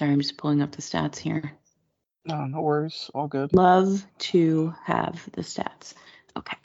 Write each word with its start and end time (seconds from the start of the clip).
Sorry, 0.00 0.12
I'm 0.12 0.20
just 0.22 0.38
pulling 0.38 0.62
up 0.62 0.70
the 0.70 0.80
stats 0.80 1.18
here. 1.18 1.52
No, 2.24 2.46
no 2.46 2.62
worries. 2.62 3.10
All 3.12 3.28
good. 3.28 3.52
Love 3.52 4.02
to 4.30 4.74
have 4.82 5.28
the 5.32 5.42
stats. 5.42 5.92
Okay. 6.38 6.56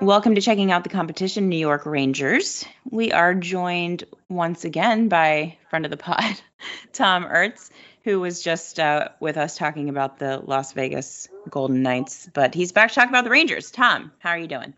Welcome 0.00 0.36
to 0.36 0.40
checking 0.40 0.70
out 0.70 0.84
the 0.84 0.88
competition, 0.88 1.48
New 1.48 1.58
York 1.58 1.84
Rangers. 1.84 2.64
We 2.88 3.10
are 3.10 3.34
joined 3.34 4.04
once 4.28 4.64
again 4.64 5.08
by 5.08 5.58
friend 5.68 5.84
of 5.84 5.90
the 5.90 5.96
pod, 5.96 6.40
Tom 6.92 7.24
Ertz, 7.24 7.68
who 8.04 8.20
was 8.20 8.40
just 8.40 8.78
uh, 8.78 9.08
with 9.18 9.36
us 9.36 9.56
talking 9.56 9.88
about 9.88 10.20
the 10.20 10.38
Las 10.38 10.74
Vegas 10.74 11.26
Golden 11.50 11.82
Knights, 11.82 12.30
but 12.32 12.54
he's 12.54 12.70
back 12.70 12.90
to 12.90 12.94
talk 12.94 13.08
about 13.08 13.24
the 13.24 13.30
Rangers. 13.30 13.72
Tom, 13.72 14.12
how 14.20 14.30
are 14.30 14.38
you 14.38 14.46
doing? 14.46 14.74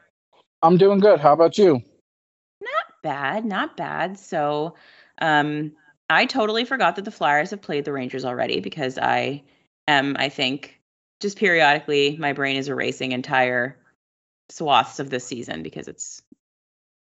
I'm 0.63 0.79
doing 0.79 0.99
good. 0.99 1.21
How 1.21 1.35
about 1.35 1.59
you? 1.59 1.83
Not 2.63 2.85
bad, 3.03 3.45
not 3.45 3.77
bad. 3.77 4.19
So, 4.19 4.77
um, 5.21 5.73
I 6.09 6.27
totally 6.27 6.65
forgot 6.65 6.97
that 6.97 7.05
the 7.05 7.11
Flyers 7.11 7.51
have 7.51 7.63
played 7.63 7.85
the 7.85 7.93
Rangers 7.93 8.25
already 8.25 8.61
because 8.61 8.99
I 8.99 9.45
am, 9.87 10.17
I 10.19 10.29
think, 10.29 10.81
just 11.21 11.39
periodically 11.39 12.17
my 12.19 12.33
brain 12.33 12.57
is 12.57 12.69
erasing 12.69 13.13
entire 13.13 13.77
swaths 14.49 14.99
of 14.99 15.11
this 15.11 15.25
season 15.25 15.63
because 15.63 15.87
it's 15.87 16.23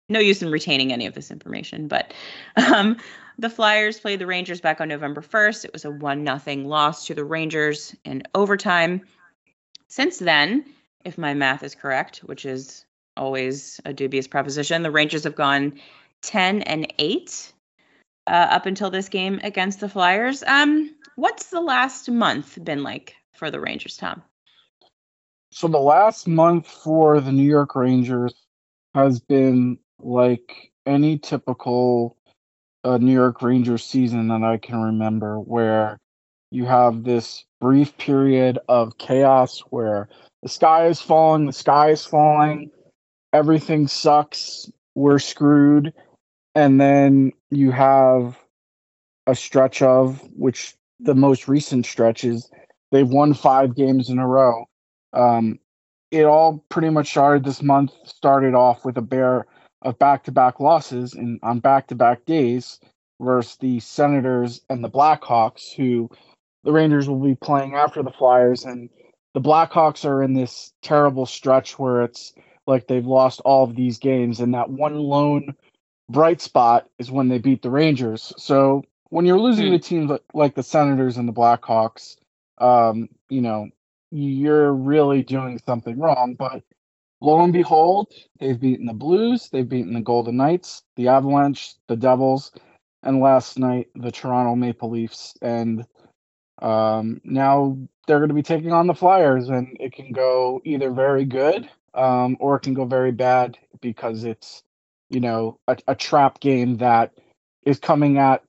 no 0.09 0.21
use 0.21 0.43
in 0.43 0.51
retaining 0.51 0.93
any 0.93 1.07
of 1.07 1.15
this 1.15 1.30
information. 1.30 1.88
But 1.88 2.15
um, 2.57 2.97
the 3.38 3.51
Flyers 3.51 3.98
played 3.98 4.19
the 4.19 4.27
Rangers 4.27 4.60
back 4.60 4.80
on 4.80 4.88
November 4.88 5.21
1st. 5.21 5.65
It 5.65 5.73
was 5.73 5.85
a 5.85 5.91
one 5.91 6.24
nothing 6.24 6.66
loss 6.66 7.07
to 7.07 7.15
the 7.15 7.24
Rangers 7.24 7.95
in 8.05 8.23
overtime. 8.35 9.02
Since 9.88 10.19
then, 10.19 10.65
if 11.05 11.19
my 11.19 11.35
math 11.35 11.62
is 11.62 11.74
correct, 11.74 12.19
which 12.19 12.45
is 12.45 12.85
always 13.16 13.80
a 13.85 13.93
dubious 13.93 14.27
proposition, 14.27 14.83
the 14.83 14.91
Rangers 14.91 15.24
have 15.24 15.37
gone 15.37 15.80
10 16.23 16.62
and 16.62 16.93
8 16.99 17.52
uh, 18.27 18.48
up 18.51 18.66
until 18.66 18.91
this 18.91 19.09
game 19.09 19.41
against 19.42 19.80
the 19.80 19.88
Flyers. 19.88 20.42
Um, 20.46 20.95
what's 21.16 21.51
the 21.51 21.60
last 21.60 22.10
month 22.10 22.59
been 22.62 22.82
like 22.82 23.15
for 23.35 23.51
the 23.51 23.60
Rangers, 23.60 23.96
Tom? 23.96 24.23
So 25.51 25.68
the 25.68 25.79
last 25.79 26.26
month 26.26 26.66
for 26.66 27.21
the 27.21 27.32
New 27.32 27.49
York 27.49 27.76
Rangers 27.76 28.34
has 28.95 29.21
been 29.21 29.79
like 30.01 30.73
any 30.87 31.18
typical 31.18 32.16
uh, 32.82 32.99
New 32.99 33.12
York 33.12 33.40
Rangers 33.40 33.84
season 33.84 34.29
that 34.29 34.43
I 34.43 34.59
can 34.59 34.80
remember, 34.80 35.38
where 35.38 35.99
you 36.51 36.65
have 36.66 37.04
this 37.04 37.45
brief 37.60 37.96
period 37.96 38.59
of 38.68 38.99
chaos 38.99 39.60
where 39.71 40.09
the 40.43 40.49
sky 40.49 40.87
is 40.87 41.01
falling, 41.01 41.46
the 41.46 41.52
sky 41.52 41.90
is 41.90 42.04
falling, 42.04 42.71
everything 43.32 43.88
sucks, 43.88 44.71
we're 44.95 45.18
screwed, 45.18 45.93
and 46.55 46.80
then 46.80 47.33
you 47.51 47.71
have 47.71 48.38
a 49.27 49.35
stretch 49.35 49.83
of 49.83 50.21
which 50.37 50.74
the 51.01 51.15
most 51.15 51.49
recent 51.49 51.87
stretch 51.87 52.24
is 52.24 52.51
they've 52.93 53.09
won 53.09 53.35
five 53.35 53.74
games 53.74 54.11
in 54.11 54.19
a 54.19 54.27
row 54.27 54.65
um, 55.13 55.59
it 56.15 56.24
all 56.24 56.65
pretty 56.69 56.91
much 56.91 57.11
started 57.11 57.45
this 57.45 57.63
month. 57.63 57.93
Started 58.05 58.55
off 58.55 58.85
with 58.85 58.96
a 58.96 59.02
bear 59.02 59.46
of 59.83 59.99
back-to-back 59.99 60.61
losses 60.61 61.15
and 61.15 61.41
on 61.43 61.59
back-to-back 61.59 62.24
days 62.24 62.79
versus 63.21 63.57
the 63.57 63.80
Senators 63.80 64.61
and 64.71 64.83
the 64.83 64.91
Blackhawks, 64.91 65.72
who 65.75 66.09
the 66.62 66.72
Rangers 66.72 67.09
will 67.09 67.21
be 67.21 67.34
playing 67.34 67.75
after 67.75 68.03
the 68.03 68.12
Flyers. 68.12 68.65
And 68.65 68.91
the 69.34 69.41
Blackhawks 69.41 70.05
are 70.05 70.22
in 70.22 70.34
this 70.34 70.72
terrible 70.83 71.27
stretch 71.27 71.78
where 71.78 72.03
it's 72.03 72.33
like 72.66 72.87
they've 72.87 73.05
lost 73.05 73.41
all 73.44 73.65
of 73.65 73.77
these 73.77 73.99
games, 73.99 74.41
and 74.41 74.55
that 74.55 74.71
one 74.71 74.97
lone 74.97 75.55
bright 76.09 76.41
spot 76.41 76.88
is 76.99 77.10
when 77.10 77.28
they 77.28 77.38
beat 77.38 77.62
the 77.62 77.71
Rangers. 77.71 78.33
So 78.37 78.84
when 79.10 79.27
you're 79.27 79.38
losing 79.38 79.66
to 79.66 79.78
hmm. 79.78 79.83
teams 79.83 80.21
like 80.33 80.55
the 80.55 80.62
Senators 80.62 81.16
and 81.16 81.28
the 81.28 81.33
Blackhawks, 81.33 82.16
um, 82.59 83.09
you 83.28 83.41
know, 83.41 83.69
you're 84.11 84.72
really 84.72 85.22
doing 85.22 85.61
something 85.65 85.99
wrong. 85.99 86.34
But 86.39 86.62
lo 87.21 87.43
and 87.43 87.53
behold, 87.53 88.12
they've 88.39 88.59
beaten 88.59 88.87
the 88.87 88.93
Blues, 88.93 89.49
they've 89.51 89.69
beaten 89.69 89.95
the 89.95 90.01
Golden 90.01 90.37
Knights, 90.37 90.83
the 90.97 91.09
Avalanche, 91.09 91.75
the 91.89 91.97
Devils, 91.97 92.53
and 93.03 93.21
last 93.21 93.59
night 93.59 93.89
the 93.95 94.11
Toronto 94.11 94.55
Maple 94.55 94.91
Leafs. 94.91 95.34
And 95.41 95.84
um, 96.61 97.21
now 97.25 97.78
they're 98.07 98.19
going 98.19 98.28
to 98.31 98.34
be 98.34 98.43
taking 98.43 98.73
on 98.73 98.87
the 98.87 98.95
Flyers, 98.95 99.49
and 99.49 99.77
it 99.78 99.93
can 99.93 100.11
go 100.12 100.61
either 100.65 100.91
very 100.91 101.25
good 101.25 101.69
um, 101.95 102.37
or 102.41 102.57
it 102.57 102.62
can 102.62 102.75
go 102.75 102.84
very 102.84 103.12
bad 103.12 103.59
because 103.81 104.25
it's 104.25 104.64
you 105.10 105.20
know 105.20 105.59
a, 105.69 105.76
a 105.88 105.94
trap 105.94 106.41
game 106.41 106.78
that 106.78 107.12
is 107.65 107.78
coming 107.78 108.19
at 108.19 108.42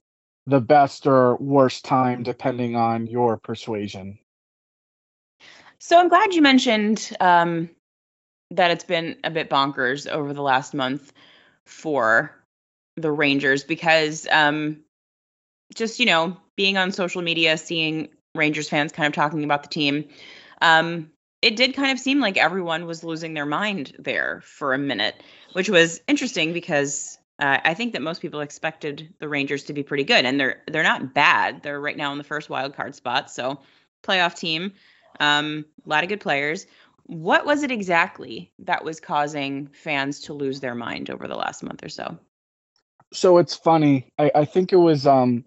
the 0.48 0.62
best 0.62 1.08
or 1.08 1.36
worst 1.38 1.86
time 1.86 2.24
depending 2.24 2.76
on 2.76 3.08
your 3.08 3.38
persuasion. 3.38 4.20
So 5.80 6.00
I'm 6.00 6.08
glad 6.08 6.34
you 6.34 6.42
mentioned 6.42 7.16
um, 7.20 7.70
that 8.52 8.72
it's 8.72 8.84
been 8.84 9.18
a 9.24 9.32
bit 9.32 9.50
bonkers 9.50 10.08
over 10.08 10.34
the 10.34 10.42
last 10.42 10.74
month 10.74 11.14
for 11.66 12.32
the 12.96 13.12
Rangers 13.12 13.64
because 13.64 14.28
um, 14.32 14.82
just, 15.76 16.00
you 16.00 16.06
know, 16.06 16.38
being 16.56 16.78
on 16.78 16.92
social 16.92 17.22
media, 17.22 17.58
seeing 17.58 18.10
Rangers 18.36 18.70
fans 18.70 18.92
kind 18.92 19.08
of 19.08 19.14
talking 19.14 19.44
about 19.44 19.64
the 19.64 19.70
team, 19.70 20.06
um, 20.62 21.12
it 21.46 21.56
did 21.56 21.76
kind 21.76 21.92
of 21.92 22.00
seem 22.00 22.20
like 22.20 22.38
everyone 22.38 22.88
was 22.88 23.04
losing 23.04 23.36
their 23.36 23.46
mind 23.46 23.96
there 24.00 24.42
for 24.44 24.74
a 24.74 24.80
minute, 24.80 25.14
which 25.54 25.70
was 25.70 26.02
interesting 26.08 26.54
because 26.54 27.20
uh, 27.38 27.60
I 27.64 27.76
think 27.76 27.94
that 27.94 28.02
most 28.02 28.20
people 28.20 28.40
expected 28.42 29.14
the 29.20 29.30
Rangers 29.30 29.66
to 29.66 29.74
be 29.74 29.84
pretty 29.84 30.06
good, 30.06 30.26
and 30.26 30.40
they're 30.40 30.64
they're 30.68 30.82
not 30.82 31.14
bad. 31.14 31.62
They're 31.62 31.80
right 31.80 31.96
now 31.96 32.12
in 32.14 32.18
the 32.18 32.24
first 32.24 32.50
wild 32.50 32.76
card 32.76 32.96
spot, 32.96 33.30
so 33.30 33.60
playoff 34.04 34.36
team. 34.36 34.74
Um, 35.20 35.66
a 35.86 35.90
lot 35.90 36.04
of 36.04 36.10
good 36.10 36.20
players. 36.20 36.66
What 37.06 37.46
was 37.46 37.62
it 37.62 37.70
exactly 37.70 38.52
that 38.60 38.84
was 38.84 39.00
causing 39.00 39.68
fans 39.68 40.22
to 40.22 40.34
lose 40.34 40.62
their 40.62 40.74
mind 40.74 41.12
over 41.12 41.28
the 41.28 41.36
last 41.36 41.62
month 41.62 41.84
or 41.84 41.90
so? 41.90 42.18
So 43.14 43.38
it's 43.38 43.56
funny. 43.56 44.08
I, 44.18 44.32
I 44.34 44.46
think 44.46 44.74
it 44.74 44.78
was 44.78 45.06
um 45.06 45.46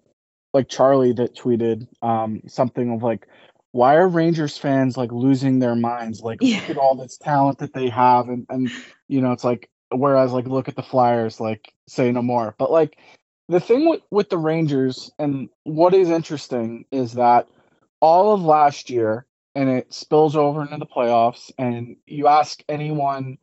like 0.53 0.69
Charlie 0.69 1.11
that 1.13 1.35
tweeted 1.35 1.89
um 2.01 2.41
something 2.47 2.89
of 2.93 3.03
like, 3.03 3.27
why 3.71 3.95
are 3.95 4.07
Rangers 4.07 4.57
fans 4.57 4.97
like 4.97 5.11
losing 5.11 5.59
their 5.59 5.75
minds? 5.75 6.21
Like 6.21 6.39
yeah. 6.41 6.59
look 6.59 6.69
at 6.71 6.77
all 6.77 6.95
this 6.95 7.17
talent 7.17 7.59
that 7.59 7.73
they 7.73 7.89
have 7.89 8.29
and 8.29 8.45
and 8.49 8.71
you 9.07 9.21
know 9.21 9.31
it's 9.31 9.43
like 9.43 9.69
whereas 9.91 10.31
like 10.31 10.47
look 10.47 10.67
at 10.67 10.75
the 10.75 10.83
Flyers, 10.83 11.39
like 11.39 11.73
say 11.87 12.11
no 12.11 12.21
more. 12.21 12.55
But 12.57 12.71
like 12.71 12.97
the 13.47 13.59
thing 13.59 13.89
with, 13.89 14.01
with 14.11 14.29
the 14.29 14.37
Rangers 14.37 15.11
and 15.19 15.49
what 15.63 15.93
is 15.93 16.09
interesting 16.09 16.85
is 16.91 17.13
that 17.13 17.47
all 17.99 18.33
of 18.33 18.41
last 18.41 18.89
year 18.89 19.25
and 19.55 19.69
it 19.69 19.93
spills 19.93 20.35
over 20.35 20.61
into 20.61 20.77
the 20.77 20.85
playoffs. 20.85 21.51
And 21.57 21.97
you 22.05 22.27
ask 22.27 22.63
anyone, 22.69 23.39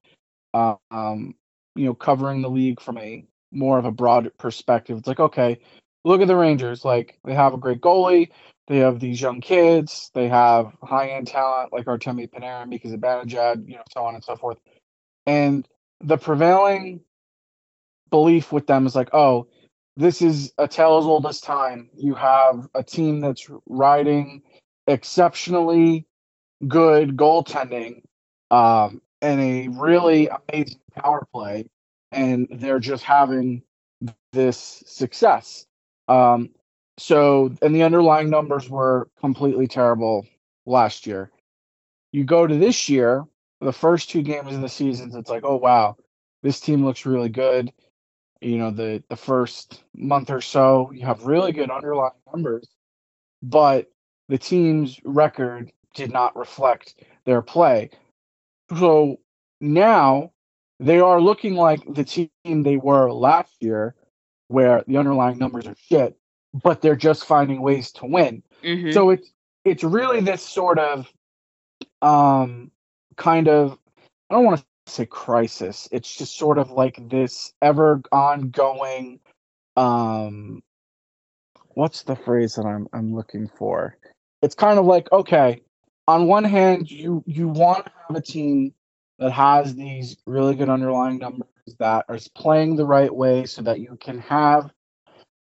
um, 0.54 1.34
you 1.74 1.86
know, 1.86 1.94
covering 1.94 2.42
the 2.42 2.50
league 2.50 2.80
from 2.80 2.98
a 2.98 3.24
more 3.52 3.78
of 3.78 3.84
a 3.84 3.90
broad 3.90 4.30
perspective, 4.38 4.98
it's 4.98 5.08
like, 5.08 5.20
okay, 5.20 5.58
look 6.06 6.20
at 6.20 6.28
the 6.28 6.36
Rangers. 6.36 6.84
Like 6.84 7.18
they 7.24 7.34
have 7.34 7.52
a 7.52 7.58
great 7.58 7.80
goalie, 7.80 8.30
they 8.68 8.78
have 8.78 9.00
these 9.00 9.20
young 9.20 9.40
kids, 9.40 10.10
they 10.14 10.28
have 10.28 10.72
high 10.82 11.10
end 11.10 11.26
talent 11.26 11.72
like 11.72 11.86
Artemi 11.86 12.30
Panarin, 12.30 12.68
Mika 12.68 12.88
Zibanejad, 12.88 13.68
you 13.68 13.74
know, 13.74 13.82
so 13.92 14.04
on 14.04 14.14
and 14.14 14.24
so 14.24 14.36
forth. 14.36 14.58
And 15.26 15.66
the 16.00 16.16
prevailing 16.16 17.00
belief 18.10 18.52
with 18.52 18.66
them 18.66 18.86
is 18.86 18.94
like, 18.94 19.12
oh, 19.12 19.48
this 19.96 20.22
is 20.22 20.52
a 20.58 20.68
tale 20.68 20.98
as 20.98 21.04
old 21.04 21.26
as 21.26 21.40
time. 21.40 21.90
You 21.96 22.14
have 22.14 22.68
a 22.74 22.84
team 22.84 23.20
that's 23.20 23.48
riding 23.66 24.42
exceptionally 24.86 26.06
good 26.68 27.16
goaltending 27.16 28.02
um, 28.50 29.00
and 29.20 29.40
a 29.40 29.68
really 29.68 30.28
amazing 30.28 30.80
power 30.94 31.26
play, 31.32 31.66
and 32.12 32.46
they're 32.50 32.78
just 32.78 33.02
having 33.02 33.62
this 34.32 34.84
success. 34.86 35.66
Um, 36.08 36.50
so, 36.98 37.52
and 37.62 37.74
the 37.74 37.82
underlying 37.82 38.30
numbers 38.30 38.68
were 38.70 39.08
completely 39.20 39.66
terrible 39.66 40.26
last 40.64 41.06
year. 41.06 41.30
You 42.12 42.24
go 42.24 42.46
to 42.46 42.56
this 42.56 42.88
year, 42.88 43.24
the 43.60 43.72
first 43.72 44.10
two 44.10 44.22
games 44.22 44.54
of 44.54 44.60
the 44.60 44.68
season, 44.68 45.12
it's 45.14 45.30
like, 45.30 45.44
oh 45.44 45.56
wow, 45.56 45.96
this 46.42 46.60
team 46.60 46.84
looks 46.84 47.06
really 47.06 47.28
good. 47.28 47.72
You 48.40 48.58
know, 48.58 48.70
the 48.70 49.02
the 49.08 49.16
first 49.16 49.82
month 49.94 50.30
or 50.30 50.40
so, 50.40 50.90
you 50.92 51.04
have 51.06 51.24
really 51.24 51.52
good 51.52 51.70
underlying 51.70 52.12
numbers, 52.32 52.68
but 53.42 53.90
the 54.28 54.38
team's 54.38 55.00
record 55.04 55.72
did 55.94 56.12
not 56.12 56.36
reflect 56.36 56.94
their 57.24 57.42
play. 57.42 57.90
So 58.76 59.20
now 59.60 60.32
they 60.80 61.00
are 61.00 61.20
looking 61.20 61.54
like 61.54 61.80
the 61.88 62.04
team 62.04 62.28
they 62.44 62.76
were 62.76 63.10
last 63.10 63.62
year, 63.62 63.94
where 64.48 64.84
the 64.86 64.96
underlying 64.96 65.38
numbers 65.38 65.66
are 65.66 65.76
shit, 65.88 66.16
but 66.52 66.80
they're 66.80 66.96
just 66.96 67.24
finding 67.24 67.60
ways 67.60 67.92
to 67.92 68.06
win. 68.06 68.42
Mm-hmm. 68.62 68.92
So 68.92 69.10
it's 69.10 69.30
it's 69.64 69.84
really 69.84 70.20
this 70.20 70.42
sort 70.42 70.78
of 70.78 71.10
um 72.02 72.70
kind 73.16 73.48
of 73.48 73.78
I 74.30 74.34
don't 74.34 74.44
want 74.44 74.60
to 74.60 74.92
say 74.92 75.06
crisis. 75.06 75.88
It's 75.90 76.16
just 76.16 76.36
sort 76.36 76.58
of 76.58 76.70
like 76.70 77.08
this 77.08 77.52
ever 77.60 78.02
ongoing 78.12 79.20
um 79.76 80.62
what's 81.74 82.04
the 82.04 82.16
phrase 82.16 82.54
that 82.54 82.66
I'm 82.66 82.88
I'm 82.92 83.14
looking 83.14 83.48
for? 83.48 83.96
It's 84.42 84.54
kind 84.54 84.78
of 84.78 84.86
like 84.86 85.10
okay, 85.12 85.62
on 86.06 86.26
one 86.26 86.44
hand 86.44 86.90
you 86.90 87.22
you 87.26 87.48
want 87.48 87.86
to 87.86 87.92
have 88.08 88.16
a 88.16 88.22
team 88.22 88.72
that 89.18 89.32
has 89.32 89.74
these 89.74 90.16
really 90.26 90.54
good 90.54 90.68
underlying 90.68 91.18
numbers 91.18 91.48
that 91.78 92.04
are 92.08 92.18
playing 92.34 92.76
the 92.76 92.86
right 92.86 93.14
way 93.14 93.44
so 93.46 93.62
that 93.62 93.80
you 93.80 93.96
can 94.00 94.18
have 94.18 94.70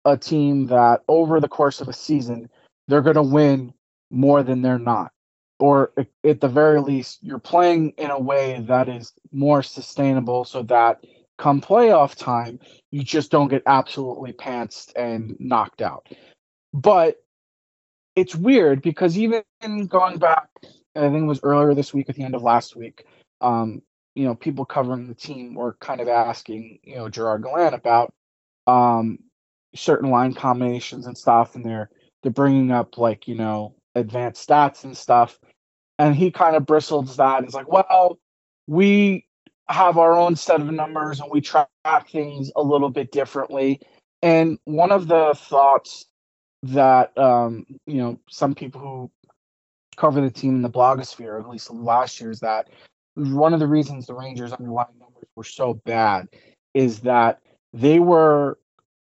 a 0.05 0.17
team 0.17 0.67
that 0.67 1.03
over 1.09 1.41
the 1.41 1.49
course 1.49 1.81
of 1.81 1.89
a 1.89 1.93
season 1.93 2.49
they're 2.89 3.03
going 3.03 3.17
to 3.17 3.23
win 3.23 3.73
more 4.11 4.43
than 4.43 4.63
they're 4.63 4.79
not. 4.79 5.11
Or 5.59 5.93
at 6.25 6.41
the 6.41 6.49
very 6.49 6.81
least 6.81 7.19
you're 7.23 7.39
playing 7.39 7.91
in 7.99 8.11
a 8.11 8.19
way 8.19 8.61
that 8.69 8.89
is 8.89 9.13
more 9.33 9.63
sustainable 9.63 10.45
so 10.45 10.63
that 10.65 11.05
come 11.39 11.61
playoff 11.61 12.15
time 12.15 12.61
you 12.91 13.03
just 13.03 13.31
don't 13.31 13.49
get 13.49 13.63
absolutely 13.67 14.33
pantsed 14.33 14.93
and 14.97 15.37
knocked 15.39 15.83
out. 15.83 16.09
But 16.73 17.17
it's 18.17 18.35
weird 18.35 18.83
because 18.83 19.17
even 19.19 19.43
going 19.87 20.19
back 20.19 20.49
i 20.97 21.01
think 21.01 21.23
it 21.23 21.27
was 21.27 21.41
earlier 21.43 21.75
this 21.75 21.95
week 21.95 22.09
at 22.09 22.17
the 22.17 22.23
end 22.23 22.35
of 22.35 22.43
last 22.43 22.75
week 22.75 23.05
um, 23.43 23.83
you 24.17 24.25
know 24.25 24.35
people 24.35 24.65
covering 24.65 25.07
the 25.07 25.15
team 25.15 25.55
were 25.55 25.77
kind 25.81 26.01
of 26.01 26.09
asking 26.09 26.81
you 26.83 26.97
know 26.97 27.09
gerard 27.09 27.43
gallant 27.43 27.75
about 27.75 28.13
um, 28.67 29.19
certain 29.75 30.11
line 30.11 30.35
combinations 30.35 31.07
and 31.07 31.17
stuff 31.17 31.55
and 31.55 31.65
they're 31.65 31.91
they're 32.23 32.33
bringing 32.33 32.73
up 32.73 32.99
like 32.99 33.29
you 33.29 33.37
know 33.37 33.77
advanced 33.97 34.49
stats 34.49 34.85
and 34.85 34.97
stuff. 34.97 35.39
And 35.99 36.15
he 36.15 36.31
kind 36.31 36.55
of 36.57 36.67
bristles 36.67 37.17
that. 37.17 37.39
And 37.39 37.49
is 37.49 37.55
like 37.55 37.71
well 37.71 38.19
we 38.67 39.27
have 39.69 39.99
our 39.99 40.13
own 40.13 40.37
set 40.37 40.61
of 40.61 40.71
numbers 40.71 41.21
and 41.21 41.31
we 41.31 41.41
track 41.41 41.69
things 42.11 42.51
a 42.57 42.63
little 42.63 42.91
bit 42.91 43.11
differently. 43.11 43.81
And 44.23 44.59
one 44.65 44.93
of 44.93 45.09
the 45.09 45.35
thoughts 45.37 46.07
that 46.65 47.17
um, 47.19 47.67
you 47.87 47.99
know 47.99 48.19
some 48.29 48.55
people 48.55 48.81
who 48.81 49.11
cover 49.97 50.21
the 50.21 50.31
team 50.31 50.57
in 50.57 50.63
the 50.63 50.71
blogosphere 50.71 51.41
at 51.41 51.49
least 51.49 51.71
last 51.71 52.21
year 52.21 52.31
is 52.31 52.41
that 52.41 52.69
one 53.17 53.55
of 53.55 53.61
the 53.61 53.67
reasons 53.67 54.07
the 54.07 54.15
rangers 54.15 54.53
underlying 54.53 54.99
numbers 54.99 55.29
were 55.35 55.45
so 55.45 55.75
bad 55.75 56.29
is 56.75 57.01
that 57.01 57.41
they 57.73 57.99
were 57.99 58.59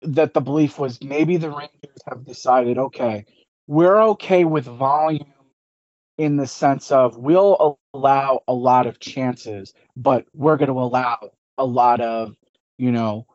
that 0.02 0.34
the 0.34 0.42
belief 0.42 0.80
was 0.80 1.02
maybe 1.04 1.38
the 1.38 1.50
Rangers 1.50 2.02
have 2.08 2.26
decided, 2.26 2.78
okay, 2.78 3.26
we're 3.68 4.02
okay 4.02 4.46
with 4.46 4.66
volume 4.66 5.34
in 6.18 6.38
the 6.38 6.48
sense 6.48 6.92
of 6.92 7.18
we'll 7.18 7.78
allow 7.94 8.42
a 8.48 8.54
lot 8.54 8.88
of 8.88 9.00
chances, 9.00 9.74
but 9.96 10.26
we're 10.34 10.58
going 10.58 10.70
to 10.70 10.80
allow 10.80 11.18
a 11.58 11.66
lot 11.66 12.02
of, 12.02 12.36
you 12.78 12.92
know, 12.92 13.26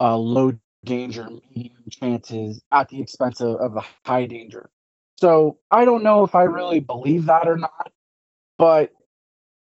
uh, 0.00 0.16
low 0.16 0.52
danger, 0.84 1.28
medium 1.54 1.84
chances 1.90 2.62
at 2.70 2.88
the 2.88 3.00
expense 3.00 3.40
of, 3.40 3.56
of 3.56 3.74
the 3.74 3.84
high 4.04 4.26
danger. 4.26 4.70
So 5.18 5.58
I 5.70 5.84
don't 5.84 6.02
know 6.02 6.24
if 6.24 6.34
I 6.34 6.44
really 6.44 6.80
believe 6.80 7.26
that 7.26 7.46
or 7.46 7.56
not, 7.56 7.92
but 8.56 8.92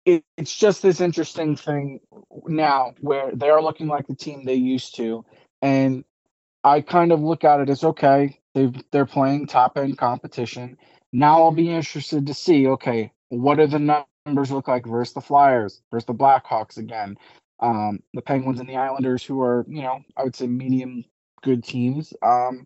it, 0.08 0.24
it's 0.38 0.56
just 0.56 0.82
this 0.82 1.02
interesting 1.02 1.58
thing 1.58 2.00
now 2.48 2.94
where 3.02 3.30
they're 3.36 3.62
looking 3.62 3.88
like 3.88 4.08
the 4.08 4.16
team 4.16 4.46
they 4.46 4.56
used 4.56 4.96
to. 4.96 5.26
And 5.62 6.06
I 6.64 6.80
kind 6.80 7.12
of 7.12 7.20
look 7.20 7.44
at 7.44 7.60
it 7.60 7.70
as 7.70 7.84
okay, 7.84 8.40
they 8.56 8.72
they're 8.92 9.06
playing 9.06 9.48
top 9.48 9.78
end 9.78 9.98
competition. 9.98 10.78
Now 11.12 11.44
I'll 11.44 11.52
be 11.52 11.70
interested 11.70 12.26
to 12.26 12.34
see 12.34 12.68
okay, 12.68 13.12
what 13.28 13.56
do 13.56 13.68
the 13.68 14.06
numbers 14.26 14.50
look 14.50 14.70
like 14.70 14.86
versus 14.86 15.14
the 15.14 15.22
Flyers, 15.22 15.82
versus 15.92 16.06
the 16.08 16.14
Blackhawks 16.14 16.78
again, 16.78 17.18
um, 17.60 18.00
the 18.14 18.22
Penguins 18.22 18.62
and 18.62 18.70
the 18.70 18.78
Islanders, 18.78 19.26
who 19.26 19.42
are 19.42 19.66
you 19.68 19.82
know 19.82 20.00
I 20.16 20.24
would 20.24 20.38
say 20.38 20.48
medium 20.48 21.04
good 21.44 21.66
teams. 21.66 22.14
Um, 22.22 22.66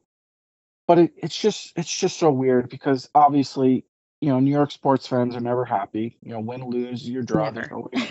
but 0.87 0.99
it, 0.99 1.13
it's 1.17 1.37
just 1.37 1.73
it's 1.75 1.95
just 1.95 2.19
so 2.19 2.31
weird 2.31 2.69
because 2.69 3.09
obviously 3.15 3.83
you 4.21 4.29
know 4.29 4.39
New 4.39 4.51
York 4.51 4.71
sports 4.71 5.07
fans 5.07 5.35
are 5.35 5.41
never 5.41 5.65
happy. 5.65 6.18
You 6.23 6.33
know, 6.33 6.39
win 6.39 6.63
lose, 6.65 7.07
your 7.07 7.23
draw. 7.23 7.51
Always, 7.71 8.07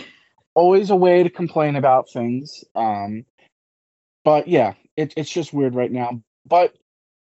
always 0.55 0.91
a 0.91 0.97
way 0.97 1.23
to 1.23 1.31
complain 1.31 1.77
about 1.77 2.11
things. 2.11 2.65
Um, 2.75 3.25
but 4.25 4.49
yeah, 4.49 4.75
it, 4.97 5.15
it's 5.17 5.31
just 5.31 5.53
weird 5.53 5.75
right 5.75 5.91
now. 5.91 6.23
But 6.47 6.75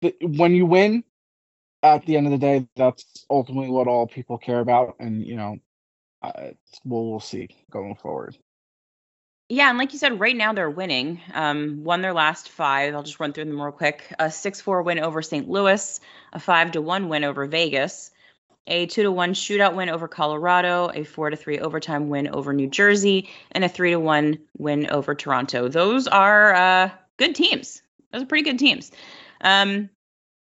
the, 0.01 0.15
when 0.21 0.53
you 0.53 0.65
win, 0.65 1.03
at 1.83 2.05
the 2.05 2.17
end 2.17 2.27
of 2.27 2.31
the 2.31 2.37
day, 2.37 2.67
that's 2.75 3.25
ultimately 3.29 3.69
what 3.69 3.87
all 3.87 4.07
people 4.07 4.37
care 4.37 4.59
about, 4.59 4.95
and 4.99 5.25
you 5.25 5.35
know, 5.35 5.57
uh, 6.21 6.49
we'll 6.83 7.09
we'll 7.09 7.19
see 7.19 7.49
going 7.69 7.95
forward. 7.95 8.37
Yeah, 9.49 9.67
and 9.67 9.77
like 9.77 9.91
you 9.91 9.99
said, 9.99 10.19
right 10.19 10.35
now 10.35 10.53
they're 10.53 10.69
winning. 10.69 11.19
Um, 11.33 11.83
won 11.83 12.01
their 12.01 12.13
last 12.13 12.47
five. 12.49 12.95
I'll 12.95 13.03
just 13.03 13.19
run 13.19 13.33
through 13.33 13.45
them 13.45 13.61
real 13.61 13.73
quick. 13.73 14.13
A 14.17 14.31
six-four 14.31 14.81
win 14.83 14.99
over 14.99 15.21
St. 15.21 15.49
Louis, 15.49 15.99
a 16.31 16.39
five 16.39 16.71
to 16.71 16.81
one 16.81 17.09
win 17.09 17.25
over 17.25 17.45
Vegas, 17.47 18.11
a 18.67 18.85
two 18.85 19.03
to 19.03 19.11
one 19.11 19.33
shootout 19.33 19.75
win 19.75 19.89
over 19.89 20.07
Colorado, 20.07 20.91
a 20.93 21.03
four 21.03 21.29
to 21.29 21.35
three 21.35 21.59
overtime 21.59 22.09
win 22.09 22.27
over 22.27 22.53
New 22.53 22.67
Jersey, 22.67 23.29
and 23.51 23.63
a 23.63 23.69
three 23.69 23.91
to 23.91 23.99
one 23.99 24.39
win 24.57 24.89
over 24.89 25.15
Toronto. 25.15 25.67
Those 25.67 26.07
are 26.07 26.53
uh, 26.53 26.89
good 27.17 27.35
teams. 27.35 27.81
Those 28.11 28.23
are 28.23 28.27
pretty 28.27 28.43
good 28.43 28.59
teams. 28.59 28.91
Um, 29.41 29.89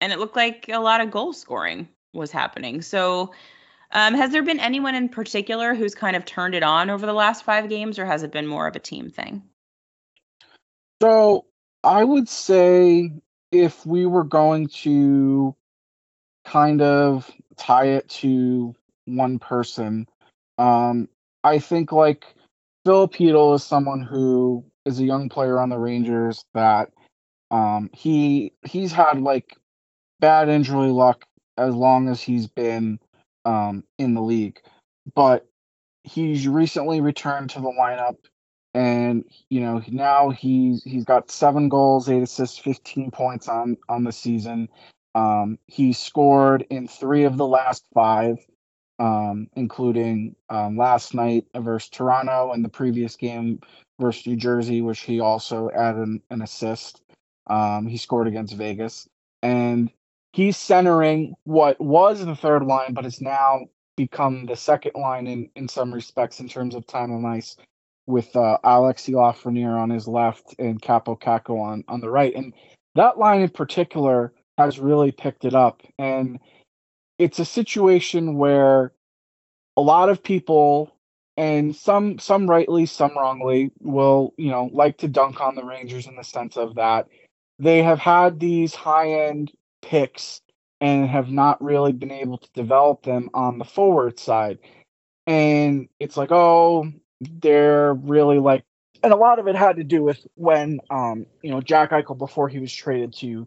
and 0.01 0.13
it 0.13 0.19
looked 0.19 0.37
like 0.37 0.69
a 0.69 0.79
lot 0.79 1.01
of 1.01 1.11
goal 1.11 1.33
scoring 1.33 1.89
was 2.13 2.31
happening. 2.31 2.83
So, 2.83 3.33
um, 3.93 4.15
has 4.15 4.31
there 4.31 4.43
been 4.43 4.61
anyone 4.61 4.95
in 4.95 5.09
particular 5.09 5.75
who's 5.75 5.95
kind 5.95 6.17
of 6.17 6.25
turned 6.25 6.55
it 6.55 6.63
on 6.63 6.91
over 6.91 7.07
the 7.07 7.13
last 7.13 7.45
five 7.45 7.69
games, 7.69 7.99
or 7.99 8.07
has 8.07 8.23
it 8.23 8.33
been 8.33 8.47
more 8.47 8.67
of 8.67 8.77
a 8.77 8.81
team 8.81 9.11
thing? 9.11 9.43
So, 11.03 11.47
I 11.83 12.05
would 12.05 12.29
say 12.29 13.13
if 13.53 13.85
we 13.85 14.07
were 14.07 14.25
going 14.25 14.69
to 14.69 15.55
kind 16.45 16.83
of 16.83 17.31
tie 17.61 17.87
it 17.87 18.09
to 18.09 18.75
one 19.05 19.39
person, 19.39 20.09
um, 20.59 21.09
I 21.45 21.59
think 21.59 21.93
like 21.93 22.27
Filip 22.85 23.13
Chytil 23.13 23.55
is 23.55 23.63
someone 23.63 24.03
who 24.03 24.65
is 24.85 24.99
a 24.99 25.05
young 25.05 25.29
player 25.29 25.61
on 25.61 25.69
the 25.69 25.79
Rangers 25.79 26.45
that 26.55 26.91
um, 27.51 27.91
he 27.93 28.53
he's 28.67 28.93
had 28.93 29.21
like 29.21 29.57
bad 30.21 30.49
injury 30.49 30.91
luck 30.91 31.25
as 31.57 31.75
long 31.75 32.09
as 32.09 32.21
he's 32.21 32.47
been 32.47 32.99
um, 33.45 33.85
in 33.99 34.15
the 34.15 34.23
league, 34.23 34.61
but 35.15 35.47
he's 36.05 36.49
recently 36.49 37.01
returned 37.01 37.51
to 37.51 37.61
the 37.61 37.75
lineup, 37.79 38.17
and 38.75 39.25
you 39.49 39.61
know 39.61 39.83
now 39.89 40.31
he's 40.31 40.83
he's 40.85 41.05
got 41.05 41.31
seven 41.31 41.69
goals, 41.69 42.09
eight 42.09 42.23
assists, 42.23 42.59
fifteen 42.59 43.11
points 43.11 43.49
on 43.49 43.77
on 43.89 44.05
the 44.05 44.13
season. 44.13 44.69
Um, 45.15 45.59
he 45.67 45.93
scored 45.93 46.67
in 46.71 46.87
three 46.87 47.25
of 47.25 47.37
the 47.37 47.47
last 47.47 47.85
five 47.93 48.39
um, 49.01 49.49
including 49.57 50.37
um, 50.51 50.77
last 50.77 51.15
night 51.15 51.47
versus 51.57 51.89
Toronto 51.89 52.53
and 52.53 52.63
the 52.63 52.69
previous 52.69 53.17
game 53.17 53.61
versus 53.99 54.27
New 54.27 54.37
Jersey, 54.37 54.83
which 54.83 55.01
he 55.01 55.21
also 55.21 55.71
added 55.71 56.03
an, 56.03 56.23
an 56.29 56.43
assist. 56.43 57.01
Um, 57.49 57.87
he 57.87 57.97
scored 57.97 58.29
against 58.29 58.55
Vegas, 58.55 59.09
and 59.43 59.91
he's 60.35 60.59
centering 60.59 61.35
what 61.45 61.81
was 61.81 62.25
the 62.25 62.37
third 62.37 62.63
line, 62.63 62.93
but 62.93 63.07
it's 63.07 63.23
now 63.23 63.61
become 63.97 64.45
the 64.45 64.55
second 64.55 64.93
line 64.95 65.27
in 65.27 65.49
in 65.57 65.67
some 65.67 65.93
respects 65.93 66.39
in 66.39 66.49
terms 66.49 66.75
of 66.75 66.87
time 66.87 67.11
on 67.11 67.25
ice, 67.25 67.57
with 68.07 68.37
uh, 68.37 68.59
Alexis 68.63 69.15
Lafreniere 69.15 69.81
on 69.81 69.89
his 69.89 70.07
left 70.07 70.55
and 70.59 70.81
Kaapo 70.81 71.19
Kakko 71.19 71.59
on 71.59 71.85
on 71.89 72.01
the 72.01 72.11
right, 72.11 72.35
and 72.35 72.53
that 72.97 73.19
line 73.19 73.41
in 73.41 73.49
particular 73.49 74.35
has 74.61 74.79
really 74.79 75.13
picked 75.13 75.45
it 75.45 75.55
up. 75.55 75.83
And 75.99 76.39
it's 77.19 77.39
a 77.39 77.45
situation 77.45 78.37
where 78.37 78.93
a 79.77 79.81
lot 79.81 80.09
of 80.09 80.23
people 80.23 80.95
and 81.37 81.75
some 81.75 82.19
some 82.19 82.49
rightly 82.49 82.87
some 82.87 83.13
wrongly 83.17 83.71
will 83.81 84.35
you 84.37 84.51
know 84.51 84.69
like 84.73 84.99
to 84.99 85.09
dunk 85.09 85.41
on 85.41 85.55
the 85.55 85.65
rangers 85.65 86.07
in 86.07 86.17
the 86.17 86.25
sense 86.25 86.57
of 86.57 86.75
that 86.75 87.07
they 87.59 87.83
have 87.83 87.99
had 87.99 88.41
these 88.41 88.75
high 88.75 89.11
end 89.11 89.53
picks 89.83 90.41
and 90.81 91.09
have 91.09 91.31
not 91.31 91.63
really 91.63 91.93
been 91.93 92.11
able 92.11 92.39
to 92.39 92.49
develop 92.55 93.03
them 93.03 93.29
on 93.35 93.59
the 93.59 93.65
forward 93.65 94.19
side. 94.19 94.59
And 95.27 95.89
it's 96.01 96.17
like 96.17 96.33
oh 96.33 96.91
they're 97.21 97.95
really 97.95 98.39
like 98.39 98.65
and 99.03 99.13
a 99.13 99.17
lot 99.17 99.39
of 99.39 99.47
it 99.47 99.55
had 99.55 99.77
to 99.77 99.85
do 99.85 100.03
with 100.03 100.27
when 100.35 100.81
um 100.91 101.27
you 101.43 101.51
know 101.51 101.61
Jack 101.61 101.91
Eichel 101.91 102.19
before 102.19 102.49
he 102.49 102.59
was 102.59 102.73
traded 102.73 103.13
to 103.15 103.47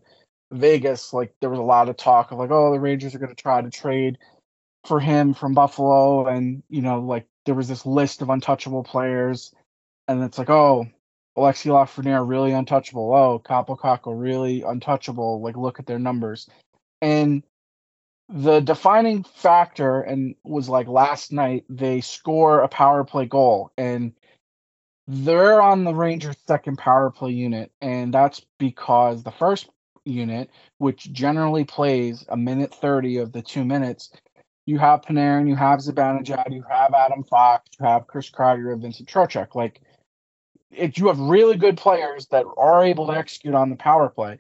Vegas, 0.54 1.14
like 1.14 1.34
there 1.42 1.50
was 1.50 1.60
a 1.60 1.64
lot 1.64 1.90
of 1.90 1.98
talk 1.98 2.32
of 2.32 2.40
like, 2.40 2.52
oh, 2.52 2.72
the 2.72 2.80
Rangers 2.80 3.16
are 3.16 3.20
going 3.20 3.34
to 3.34 3.42
try 3.42 3.62
to 3.62 3.70
trade 3.70 4.18
for 4.86 5.00
him 5.00 5.34
from 5.34 5.54
Buffalo, 5.54 6.28
and 6.28 6.64
you 6.70 6.82
know, 6.82 7.00
like 7.00 7.28
there 7.46 7.56
was 7.56 7.68
this 7.68 7.86
list 7.86 8.22
of 8.22 8.30
untouchable 8.30 8.84
players, 8.84 9.54
and 10.08 10.24
it's 10.24 10.38
like, 10.38 10.50
oh, 10.50 10.88
Alexis 11.36 11.72
Lafreniere 11.72 12.28
really 12.28 12.52
untouchable. 12.52 13.14
Oh, 13.14 13.42
Kakko 13.44 14.20
really 14.20 14.62
untouchable. 14.62 15.42
Like 15.42 15.58
look 15.58 15.80
at 15.80 15.88
their 15.88 16.00
numbers, 16.00 16.50
and 17.02 17.44
the 18.30 18.62
defining 18.62 19.24
factor 19.24 20.02
and 20.02 20.36
was 20.44 20.70
like 20.70 20.88
last 20.88 21.32
night 21.32 21.66
they 21.70 22.02
score 22.02 22.62
a 22.62 22.70
power 22.70 23.04
play 23.04 23.26
goal 23.26 23.72
and 23.78 24.14
they're 25.08 25.62
on 25.62 25.84
the 25.84 25.94
Rangers' 25.94 26.38
second 26.48 26.78
power 26.78 27.10
play 27.10 27.32
unit, 27.32 27.72
and 27.82 28.14
that's 28.14 28.46
because 28.58 29.24
the 29.24 29.32
first 29.32 29.70
unit, 30.06 30.50
which 30.78 31.12
generally 31.12 31.64
plays 31.64 32.26
a 32.30 32.38
minute 32.38 32.74
30 32.74 33.18
of 33.18 33.32
the 33.32 33.42
two 33.42 33.64
minutes, 33.64 34.12
you 34.66 34.80
have 34.80 35.02
Panarin, 35.02 35.48
you 35.48 35.56
have 35.56 35.80
Zibanejad, 35.80 36.54
you 36.54 36.64
have 36.70 36.94
Adam 36.94 37.24
Fox, 37.24 37.70
you 37.80 37.86
have 37.86 38.08
Chris 38.08 38.30
Kreider, 38.30 38.72
and 38.72 38.82
Vincent 38.82 39.10
Trocheck. 39.10 39.56
Like, 39.56 39.82
if 40.72 40.98
you 40.98 41.08
have 41.08 41.20
really 41.20 41.58
good 41.58 41.78
players 41.78 42.28
that 42.28 42.46
are 42.58 42.84
able 42.84 43.08
to 43.08 43.14
execute 43.14 43.54
on 43.54 43.70
the 43.70 43.76
power 43.76 44.10
play, 44.10 44.38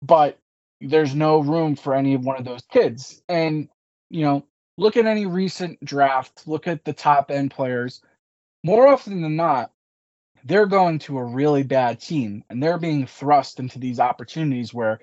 but 0.00 0.38
there's 0.80 1.14
no 1.14 1.38
room 1.38 1.76
for 1.76 1.94
any 1.94 2.16
one 2.16 2.38
of 2.38 2.44
those 2.44 2.62
kids. 2.70 3.22
And, 3.28 3.68
you 4.10 4.22
know, 4.24 4.44
look 4.78 4.96
at 4.96 5.06
any 5.06 5.26
recent 5.26 5.82
draft, 5.84 6.46
look 6.46 6.66
at 6.66 6.84
the 6.84 6.92
top 6.92 7.30
end 7.30 7.50
players. 7.50 8.00
More 8.64 8.88
often 8.88 9.22
than 9.22 9.36
not, 9.36 9.71
they're 10.44 10.66
going 10.66 10.98
to 11.00 11.18
a 11.18 11.24
really 11.24 11.62
bad 11.62 12.00
team 12.00 12.44
and 12.50 12.62
they're 12.62 12.78
being 12.78 13.06
thrust 13.06 13.60
into 13.60 13.78
these 13.78 14.00
opportunities 14.00 14.74
where 14.74 15.00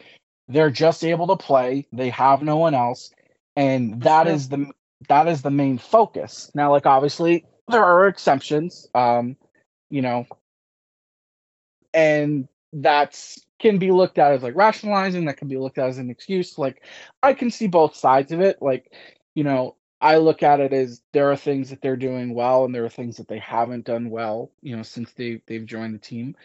they're 0.48 0.72
just 0.72 1.04
able 1.04 1.28
to 1.28 1.38
play, 1.38 1.88
they 1.94 2.10
have 2.10 2.42
no 2.42 2.58
one 2.58 2.74
else, 2.74 3.12
and 3.56 4.02
that 4.02 4.28
is 4.28 4.50
the 4.50 4.72
that 5.08 5.28
is 5.28 5.42
the 5.42 5.52
main 5.52 5.78
focus. 5.78 6.52
Now, 6.54 6.72
like 6.72 6.86
obviously 6.86 7.46
there 7.68 7.84
are 7.84 8.08
exceptions, 8.08 8.88
um, 8.94 9.38
you 9.90 10.02
know, 10.02 10.26
and 11.94 12.48
that's 12.74 13.40
can 13.60 13.78
be 13.78 13.92
looked 13.92 14.18
at 14.18 14.32
as 14.32 14.44
like 14.44 14.56
rationalizing, 14.56 15.26
that 15.26 15.38
can 15.38 15.48
be 15.48 15.58
looked 15.58 15.78
at 15.78 15.90
as 15.90 15.98
an 15.98 16.10
excuse. 16.10 16.58
Like 16.58 16.82
I 17.22 17.34
can 17.34 17.52
see 17.52 17.68
both 17.68 17.96
sides 17.96 18.32
of 18.32 18.42
it. 18.42 18.62
Like, 18.62 18.92
you 19.36 19.44
know, 19.44 19.76
I 20.02 20.18
look 20.18 20.44
at 20.44 20.60
it 20.60 20.72
as 20.72 21.02
there 21.12 21.32
are 21.32 21.36
things 21.36 21.70
that 21.70 21.82
they're 21.82 21.98
doing 21.98 22.34
well 22.34 22.66
and 22.66 22.74
there 22.74 22.86
are 22.86 22.90
things 22.90 23.18
that 23.18 23.28
they 23.28 23.40
haven't 23.40 23.86
done 23.86 24.10
well, 24.10 24.52
you 24.62 24.76
know, 24.76 24.84
since 24.84 25.12
they 25.14 25.42
they've 25.46 25.66
joined 25.66 25.94
the 25.94 26.00
team. 26.00 26.36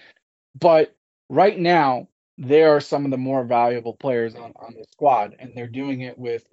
But 0.58 0.94
right 1.28 1.58
now, 1.58 2.08
they 2.37 2.64
are 2.64 2.80
some 2.80 3.04
of 3.04 3.11
the 3.11 3.16
more 3.16 3.44
valuable 3.44 3.94
players 3.94 4.34
on, 4.34 4.52
on 4.56 4.75
the 4.75 4.84
squad, 4.90 5.37
and 5.38 5.52
they're 5.54 5.68
doing 5.68 6.00
it 6.00 6.18
with 6.18 6.44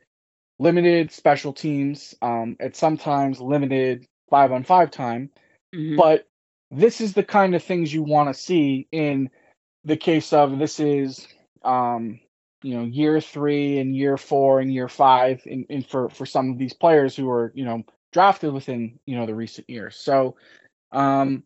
limited 0.59 1.11
special 1.11 1.53
teams, 1.53 2.13
um, 2.21 2.55
at 2.59 2.75
sometimes 2.75 3.41
limited 3.41 4.05
five 4.29 4.51
on 4.51 4.63
five 4.63 4.91
time. 4.91 5.31
Mm-hmm. 5.73 5.97
But 5.97 6.27
this 6.69 7.01
is 7.01 7.13
the 7.13 7.23
kind 7.23 7.55
of 7.55 7.63
things 7.63 7.93
you 7.93 8.03
want 8.03 8.33
to 8.33 8.39
see 8.39 8.87
in 8.91 9.29
the 9.83 9.97
case 9.97 10.33
of 10.33 10.59
this 10.59 10.79
is 10.79 11.27
um, 11.63 12.19
you 12.61 12.75
know 12.75 12.83
year 12.83 13.19
three 13.21 13.79
and 13.79 13.95
year 13.95 14.17
four 14.17 14.59
and 14.59 14.73
year 14.73 14.87
five 14.87 15.41
and, 15.45 15.65
in 15.69 15.83
for 15.83 16.09
for 16.09 16.25
some 16.25 16.51
of 16.51 16.57
these 16.57 16.73
players 16.73 17.15
who 17.15 17.29
are 17.29 17.51
you 17.55 17.65
know 17.65 17.83
drafted 18.11 18.53
within 18.53 18.99
you 19.05 19.17
know 19.17 19.25
the 19.25 19.35
recent 19.35 19.69
years. 19.69 19.95
So 19.95 20.35
um 20.91 21.43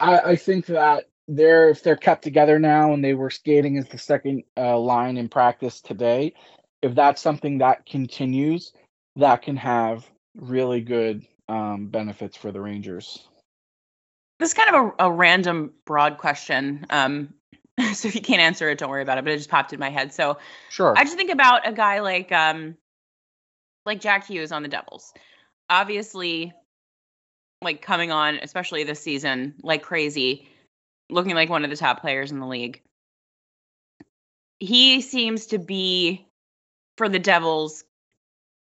i 0.00 0.18
i 0.18 0.36
think 0.36 0.66
that 0.66 1.04
they're 1.28 1.70
if 1.70 1.82
they're 1.82 1.96
kept 1.96 2.22
together 2.22 2.58
now 2.58 2.92
and 2.92 3.04
they 3.04 3.14
were 3.14 3.30
skating 3.30 3.78
as 3.78 3.88
the 3.88 3.98
second 3.98 4.42
uh, 4.56 4.78
line 4.78 5.16
in 5.16 5.28
practice 5.28 5.80
today 5.80 6.32
if 6.82 6.94
that's 6.94 7.22
something 7.22 7.58
that 7.58 7.86
continues 7.86 8.72
that 9.16 9.42
can 9.42 9.56
have 9.56 10.08
really 10.36 10.80
good 10.80 11.26
um, 11.48 11.88
benefits 11.88 12.36
for 12.36 12.52
the 12.52 12.60
rangers. 12.60 13.26
This 14.38 14.50
is 14.50 14.54
kind 14.54 14.74
of 14.74 14.92
a, 14.98 15.06
a 15.06 15.12
random 15.12 15.72
broad 15.86 16.18
question 16.18 16.86
um, 16.90 17.32
so 17.94 18.08
if 18.08 18.14
you 18.14 18.20
can't 18.20 18.40
answer 18.40 18.68
it, 18.70 18.78
don't 18.78 18.90
worry 18.90 19.02
about 19.02 19.18
it. 19.18 19.24
But 19.24 19.32
it 19.32 19.38
just 19.38 19.50
popped 19.50 19.72
in 19.72 19.80
my 19.80 19.90
head. 19.90 20.12
So 20.12 20.38
sure. 20.70 20.94
I 20.96 21.04
just 21.04 21.16
think 21.16 21.30
about 21.30 21.66
a 21.66 21.72
guy 21.72 22.00
like 22.00 22.32
um 22.32 22.76
like 23.84 24.00
Jack 24.00 24.26
Hughes 24.26 24.52
on 24.52 24.62
the 24.62 24.68
Devils. 24.68 25.12
Obviously, 25.68 26.52
like 27.62 27.82
coming 27.82 28.10
on, 28.12 28.38
especially 28.42 28.84
this 28.84 29.00
season, 29.00 29.54
like 29.62 29.82
crazy, 29.82 30.48
looking 31.10 31.34
like 31.34 31.50
one 31.50 31.64
of 31.64 31.70
the 31.70 31.76
top 31.76 32.00
players 32.00 32.32
in 32.32 32.40
the 32.40 32.46
league. 32.46 32.82
He 34.58 35.00
seems 35.02 35.46
to 35.48 35.58
be 35.58 36.26
for 36.96 37.08
the 37.08 37.18
Devils 37.18 37.84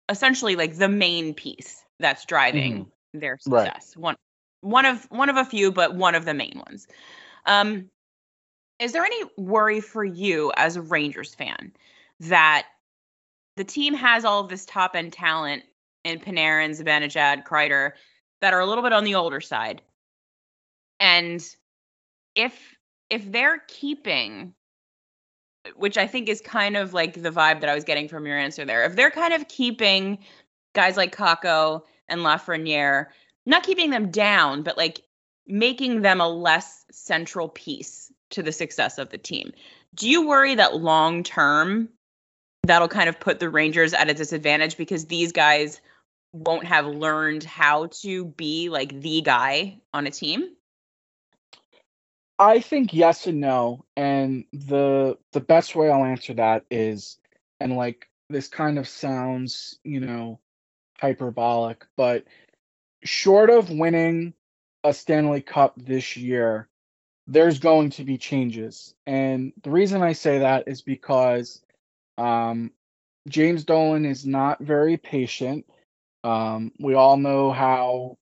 essentially 0.08 0.56
like 0.56 0.76
the 0.76 0.88
main 0.88 1.34
piece 1.34 1.84
that's 2.00 2.24
driving 2.24 2.86
mm-hmm. 2.86 3.18
their 3.18 3.38
success. 3.38 3.94
Right. 3.96 4.02
One 4.02 4.16
one 4.60 4.86
of 4.86 5.06
one 5.10 5.28
of 5.28 5.36
a 5.36 5.44
few, 5.44 5.70
but 5.70 5.94
one 5.94 6.14
of 6.14 6.24
the 6.24 6.34
main 6.34 6.62
ones. 6.66 6.86
Um, 7.46 7.90
is 8.78 8.92
there 8.92 9.04
any 9.04 9.22
worry 9.36 9.80
for 9.80 10.04
you 10.04 10.52
as 10.56 10.76
a 10.76 10.82
Rangers 10.82 11.34
fan 11.34 11.72
that 12.20 12.66
the 13.56 13.64
team 13.64 13.94
has 13.94 14.24
all 14.24 14.40
of 14.40 14.48
this 14.48 14.64
top 14.64 14.94
end 14.94 15.12
talent 15.12 15.64
in 16.04 16.20
Panarin, 16.20 16.70
Zibanejad, 16.70 17.44
Kreider 17.44 17.92
that 18.40 18.54
are 18.54 18.60
a 18.60 18.66
little 18.66 18.84
bit 18.84 18.92
on 18.92 19.04
the 19.04 19.14
older 19.14 19.40
side? 19.40 19.82
And 21.00 21.44
if 22.34 22.76
if 23.10 23.30
they're 23.30 23.62
keeping 23.68 24.54
which 25.76 25.98
I 25.98 26.06
think 26.06 26.28
is 26.28 26.40
kind 26.40 26.76
of 26.76 26.94
like 26.94 27.14
the 27.14 27.30
vibe 27.30 27.60
that 27.60 27.68
I 27.68 27.74
was 27.74 27.84
getting 27.84 28.08
from 28.08 28.26
your 28.26 28.38
answer 28.38 28.64
there. 28.64 28.84
If 28.84 28.96
they're 28.96 29.10
kind 29.10 29.34
of 29.34 29.48
keeping 29.48 30.18
guys 30.74 30.96
like 30.96 31.14
Kakko 31.14 31.82
and 32.08 32.22
Lafreniere, 32.22 33.06
not 33.44 33.64
keeping 33.64 33.90
them 33.90 34.10
down, 34.10 34.62
but 34.62 34.76
like 34.76 35.02
making 35.46 36.02
them 36.02 36.20
a 36.20 36.28
less 36.28 36.84
central 36.90 37.48
piece 37.48 38.10
to 38.30 38.42
the 38.42 38.52
success 38.52 38.98
of 38.98 39.10
the 39.10 39.18
team. 39.18 39.52
Do 39.94 40.08
you 40.08 40.26
worry 40.26 40.54
that 40.54 40.76
long 40.76 41.22
term 41.22 41.88
that'll 42.64 42.88
kind 42.88 43.08
of 43.08 43.18
put 43.18 43.40
the 43.40 43.48
Rangers 43.48 43.94
at 43.94 44.10
a 44.10 44.14
disadvantage 44.14 44.76
because 44.76 45.06
these 45.06 45.32
guys 45.32 45.80
won't 46.32 46.64
have 46.64 46.86
learned 46.86 47.44
how 47.44 47.86
to 47.86 48.26
be 48.26 48.68
like 48.68 49.00
the 49.00 49.22
guy 49.22 49.78
on 49.94 50.06
a 50.06 50.10
team? 50.10 50.50
I 52.38 52.60
think 52.60 52.94
yes 52.94 53.26
and 53.26 53.40
no. 53.40 53.84
And 53.96 54.44
the 54.52 55.18
the 55.32 55.40
best 55.40 55.74
way 55.74 55.90
I'll 55.90 56.04
answer 56.04 56.34
that 56.34 56.64
is 56.70 57.18
and 57.60 57.76
like 57.76 58.08
this 58.30 58.48
kind 58.48 58.78
of 58.78 58.86
sounds, 58.86 59.78
you 59.84 60.00
know, 60.00 60.38
hyperbolic, 61.00 61.86
but 61.96 62.24
short 63.02 63.50
of 63.50 63.70
winning 63.70 64.34
a 64.84 64.92
Stanley 64.92 65.40
Cup 65.40 65.74
this 65.76 66.16
year, 66.16 66.68
there's 67.28 67.58
going 67.58 67.90
to 67.90 68.04
be 68.04 68.16
changes. 68.16 68.94
And 69.06 69.52
the 69.62 69.70
reason 69.70 70.02
I 70.02 70.14
say 70.14 70.38
that 70.38 70.66
is 70.66 70.80
because 70.80 71.60
um, 72.16 72.72
James 73.28 73.64
Dolan 73.64 74.06
is 74.06 74.26
not 74.26 74.60
very 74.60 74.96
patient. 74.96 75.66
Um, 76.24 76.72
we 76.80 76.94
all 76.94 77.18
know 77.18 77.52
how 77.52 78.16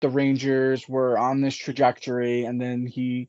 the 0.00 0.08
Rangers 0.08 0.88
were 0.88 1.18
on 1.18 1.42
this 1.42 1.54
trajectory, 1.54 2.46
and 2.46 2.58
then 2.58 2.86
he 2.86 3.28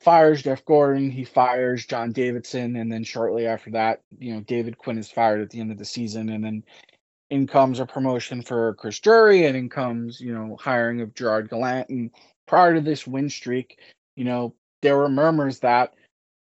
fires 0.00 0.42
Jeff 0.42 0.64
Gorton, 0.64 1.10
he 1.10 1.24
fires 1.24 1.86
John 1.86 2.10
Davidson, 2.10 2.74
and 2.74 2.90
then 2.90 3.04
shortly 3.04 3.46
after 3.46 3.70
that, 3.70 4.02
you 4.18 4.34
know, 4.34 4.40
David 4.40 4.76
Quinn 4.76 4.98
is 4.98 5.10
fired 5.10 5.40
at 5.40 5.50
the 5.50 5.60
end 5.60 5.70
of 5.70 5.78
the 5.78 5.84
season, 5.84 6.28
and 6.30 6.44
then 6.44 6.64
in 7.30 7.46
comes 7.46 7.78
a 7.78 7.86
promotion 7.86 8.42
for 8.42 8.74
Chris 8.74 8.98
Drury, 8.98 9.46
and 9.46 9.56
in 9.56 9.68
comes, 9.68 10.20
you 10.20 10.34
know, 10.34 10.56
hiring 10.60 11.00
of 11.00 11.14
Gerard 11.14 11.48
Gallant. 11.48 11.88
And 11.90 12.10
prior 12.46 12.74
to 12.74 12.80
this 12.80 13.06
win 13.06 13.30
streak, 13.30 13.78
you 14.18 14.24
know, 14.24 14.52
there 14.82 14.96
were 14.96 15.08
murmurs 15.08 15.60
that 15.60 15.94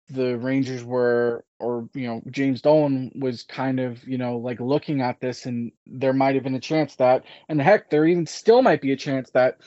the 0.09 0.39
Rangers 0.39 0.83
were, 0.83 1.45
or 1.61 1.87
you 1.95 2.07
know, 2.07 2.23
James 2.31 2.63
Dolan 2.63 3.13
was 3.15 3.43
kind 3.43 3.79
of, 3.79 4.03
you 4.09 4.17
know, 4.17 4.39
like 4.39 4.59
looking 4.59 5.03
at 5.03 5.21
this, 5.21 5.45
and 5.45 5.71
there 5.87 6.15
might 6.15 6.35
have 6.35 6.45
been 6.45 6.55
a 6.55 6.61
chance 6.61 6.97
that, 6.97 7.25
and 7.49 7.61
heck, 7.61 7.91
there 7.91 8.07
even 8.07 8.27
still 8.27 8.63
might 8.63 8.81
be 8.81 8.93
a 8.93 8.97
chance 8.97 9.31
that 9.33 9.59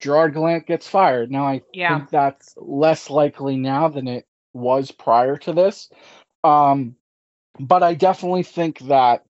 Gerard 0.00 0.34
Gallant 0.34 0.66
gets 0.66 0.86
fired. 0.86 1.32
Now, 1.32 1.48
I 1.48 1.62
yeah. 1.72 1.98
think 1.98 2.10
that's 2.10 2.54
less 2.56 3.10
likely 3.10 3.56
now 3.56 3.88
than 3.88 4.06
it 4.06 4.24
was 4.52 4.92
prior 4.92 5.36
to 5.38 5.52
this. 5.52 5.90
Um, 6.44 6.94
but 7.58 7.82
I 7.82 7.94
definitely 7.94 8.44
think 8.44 8.78
that 8.86 9.24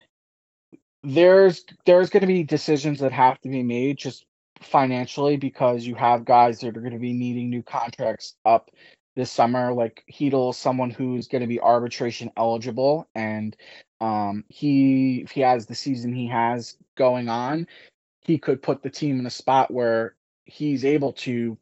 there's 1.04 1.64
there's 1.86 2.10
going 2.10 2.22
to 2.22 2.28
be 2.28 2.44
decisions 2.44 3.02
that 3.02 3.12
have 3.12 3.40
to 3.42 3.50
be 3.50 3.62
made 3.62 4.00
just 4.00 4.26
financially 4.66 5.38
because 5.38 5.86
you 5.86 5.96
have 5.96 6.26
guys 6.26 6.60
that 6.60 6.76
are 6.76 6.82
going 6.82 6.94
to 6.94 7.00
be 7.00 7.14
needing 7.14 7.50
new 7.50 7.64
contracts 7.64 8.36
up 8.46 8.72
this 9.16 9.32
summer. 9.32 9.74
Like 9.74 10.04
Chytil, 10.12 10.54
someone 10.54 10.90
who's 10.90 11.28
going 11.28 11.42
to 11.42 11.48
be 11.48 11.60
arbitration 11.60 12.32
eligible, 12.38 13.08
and 13.16 13.56
um, 14.02 14.44
he 14.50 15.22
if 15.24 15.32
he 15.32 15.42
has 15.42 15.66
the 15.66 15.76
season 15.76 16.14
he 16.14 16.28
has 16.28 16.78
going 16.98 17.30
on, 17.30 17.68
he 18.22 18.38
could 18.38 18.62
put 18.62 18.84
the 18.84 18.90
team 18.90 19.20
in 19.20 19.26
a 19.26 19.32
spot 19.32 19.72
where 19.72 20.16
he's 20.46 20.86
able 20.86 21.14
to 21.14 21.58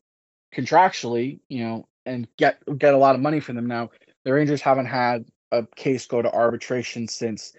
contractually, 0.53 1.39
you 1.49 1.63
know, 1.63 1.87
and 2.05 2.27
get 2.37 2.61
get 2.77 2.93
a 2.93 2.97
lot 2.97 3.15
of 3.15 3.21
money 3.21 3.39
from 3.39 3.55
them. 3.55 3.67
Now 3.67 3.91
the 4.23 4.33
Rangers 4.33 4.61
haven't 4.61 4.87
had 4.87 5.25
a 5.51 5.65
case 5.75 6.05
go 6.07 6.21
to 6.21 6.31
arbitration 6.31 7.07
since 7.07 7.53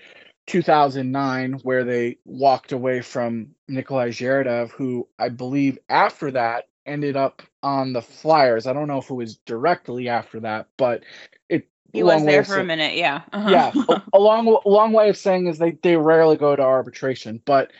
2009 0.46 1.60
where 1.62 1.84
they 1.84 2.18
walked 2.24 2.72
away 2.72 3.00
from 3.00 3.48
Nikolai 3.68 4.10
Zherdev, 4.10 4.70
who 4.70 5.08
I 5.18 5.28
believe 5.30 5.78
after 5.88 6.30
that 6.32 6.68
ended 6.86 7.16
up 7.16 7.42
on 7.62 7.92
the 7.92 8.02
Flyers. 8.02 8.66
I 8.66 8.72
don't 8.72 8.88
know 8.88 8.98
if 8.98 9.10
it 9.10 9.14
was 9.14 9.36
directly 9.46 10.08
after 10.08 10.40
that, 10.40 10.68
but 10.76 11.02
it 11.48 11.68
he 11.92 12.02
was 12.02 12.24
there 12.24 12.44
for 12.44 12.52
saying, 12.52 12.62
a 12.62 12.64
minute. 12.64 12.96
Yeah, 12.96 13.22
uh-huh. 13.32 13.50
yeah. 13.50 13.72
a, 13.88 14.02
a 14.12 14.18
long, 14.18 14.58
long 14.66 14.92
way 14.92 15.08
of 15.08 15.16
saying 15.16 15.46
is 15.46 15.58
they 15.58 15.72
they 15.82 15.96
rarely 15.96 16.36
go 16.36 16.54
to 16.54 16.62
arbitration, 16.62 17.40
but 17.44 17.70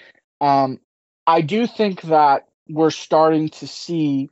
um, 0.41 0.81
I 1.27 1.41
do 1.41 1.67
think 1.67 2.03
that 2.03 2.49
we're 2.69 2.91
starting 2.91 3.51
to 3.51 3.67
see 3.67 4.31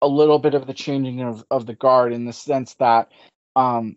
a 0.00 0.08
little 0.08 0.38
bit 0.38 0.54
of 0.54 0.66
the 0.66 0.74
changing 0.74 1.22
of, 1.22 1.44
of 1.50 1.66
the 1.66 1.74
guard 1.74 2.12
in 2.12 2.24
the 2.24 2.32
sense 2.32 2.74
that 2.74 3.10
um, 3.54 3.96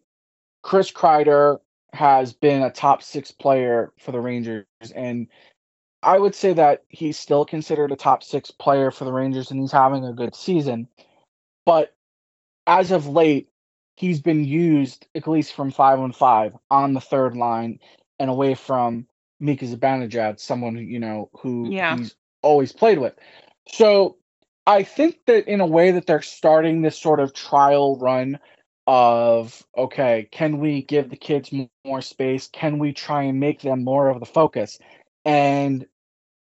Chris 0.62 0.92
Kreider 0.92 1.60
has 1.96 2.34
been 2.34 2.62
a 2.62 2.70
top 2.70 3.02
six 3.02 3.32
player 3.32 3.92
for 4.00 4.12
the 4.12 4.20
Rangers, 4.20 4.66
and 4.96 5.28
I 6.04 6.20
would 6.20 6.36
say 6.36 6.54
that 6.54 6.84
he's 6.90 7.18
still 7.18 7.46
considered 7.46 7.92
a 7.92 7.96
top 7.96 8.24
six 8.24 8.52
player 8.52 8.92
for 8.92 9.06
the 9.06 9.14
Rangers, 9.14 9.50
and 9.50 9.60
he's 9.60 9.72
having 9.72 10.06
a 10.06 10.14
good 10.14 10.36
season. 10.36 10.88
But 11.66 11.96
as 12.68 12.92
of 12.92 13.08
late, 13.08 13.50
he's 13.96 14.22
been 14.22 14.44
used 14.44 15.08
at 15.16 15.28
least 15.28 15.54
from 15.54 15.72
five 15.72 16.00
on 16.00 16.12
five 16.12 16.54
on 16.70 16.94
the 16.94 17.02
third 17.02 17.36
line 17.36 17.80
and 18.20 18.30
away 18.30 18.54
from 18.54 19.08
Mika 19.40 19.66
Zibanejad, 19.66 20.40
someone 20.40 20.78
you 20.78 21.00
know 21.00 21.30
who 21.34 21.70
yeah. 21.70 21.98
he's 21.98 22.16
always 22.42 22.72
played 22.72 23.00
with. 23.00 23.14
So 23.68 24.18
I 24.68 24.84
think 24.84 25.18
that 25.26 25.48
in 25.48 25.62
a 25.62 25.66
way 25.66 25.92
that 25.92 26.06
they're 26.06 26.22
starting 26.22 26.82
this 26.82 26.98
sort 26.98 27.20
of 27.20 27.34
trial 27.34 27.98
run 27.98 28.40
of 28.88 29.64
okay, 29.78 30.28
can 30.32 30.60
we 30.60 30.82
give 30.82 31.10
the 31.10 31.16
kids 31.16 31.52
more 31.86 32.02
space? 32.02 32.50
Can 32.52 32.80
we 32.80 32.94
try 32.94 33.24
and 33.24 33.40
make 33.40 33.62
them 33.62 33.84
more 33.84 34.10
of 34.10 34.20
the 34.20 34.26
focus? 34.26 34.80
And 35.24 35.88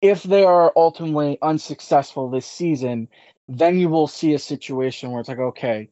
if 0.02 0.22
they 0.22 0.44
are 0.44 0.72
ultimately 0.76 1.38
unsuccessful 1.40 2.28
this 2.28 2.46
season, 2.46 3.08
then 3.48 3.78
you 3.78 3.88
will 3.88 4.06
see 4.06 4.34
a 4.34 4.38
situation 4.38 5.10
where 5.10 5.20
it's 5.20 5.28
like, 5.28 5.38
okay, 5.38 5.88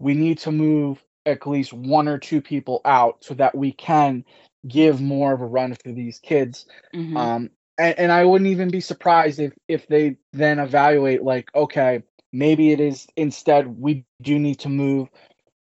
we 0.00 0.14
need 0.14 0.38
to 0.38 0.52
move 0.52 1.02
at 1.26 1.46
least 1.46 1.72
one 1.72 2.08
or 2.08 2.18
two 2.18 2.40
people 2.40 2.80
out 2.84 3.18
so 3.20 3.34
that 3.34 3.54
we 3.54 3.72
can 3.72 4.24
give 4.66 5.00
more 5.00 5.32
of 5.32 5.40
a 5.40 5.46
run 5.46 5.74
for 5.74 5.92
these 5.92 6.18
kids. 6.18 6.66
Mm-hmm. 6.94 7.16
Um, 7.16 7.50
and, 7.78 7.98
and 7.98 8.12
I 8.12 8.24
wouldn't 8.24 8.50
even 8.50 8.70
be 8.70 8.80
surprised 8.80 9.40
if 9.40 9.52
if 9.68 9.86
they 9.86 10.16
then 10.32 10.58
evaluate 10.58 11.22
like, 11.22 11.48
okay, 11.54 12.02
maybe 12.32 12.72
it 12.72 12.80
is 12.80 13.06
instead 13.16 13.80
we 13.80 14.04
do 14.20 14.38
need 14.38 14.60
to 14.60 14.68
move 14.68 15.08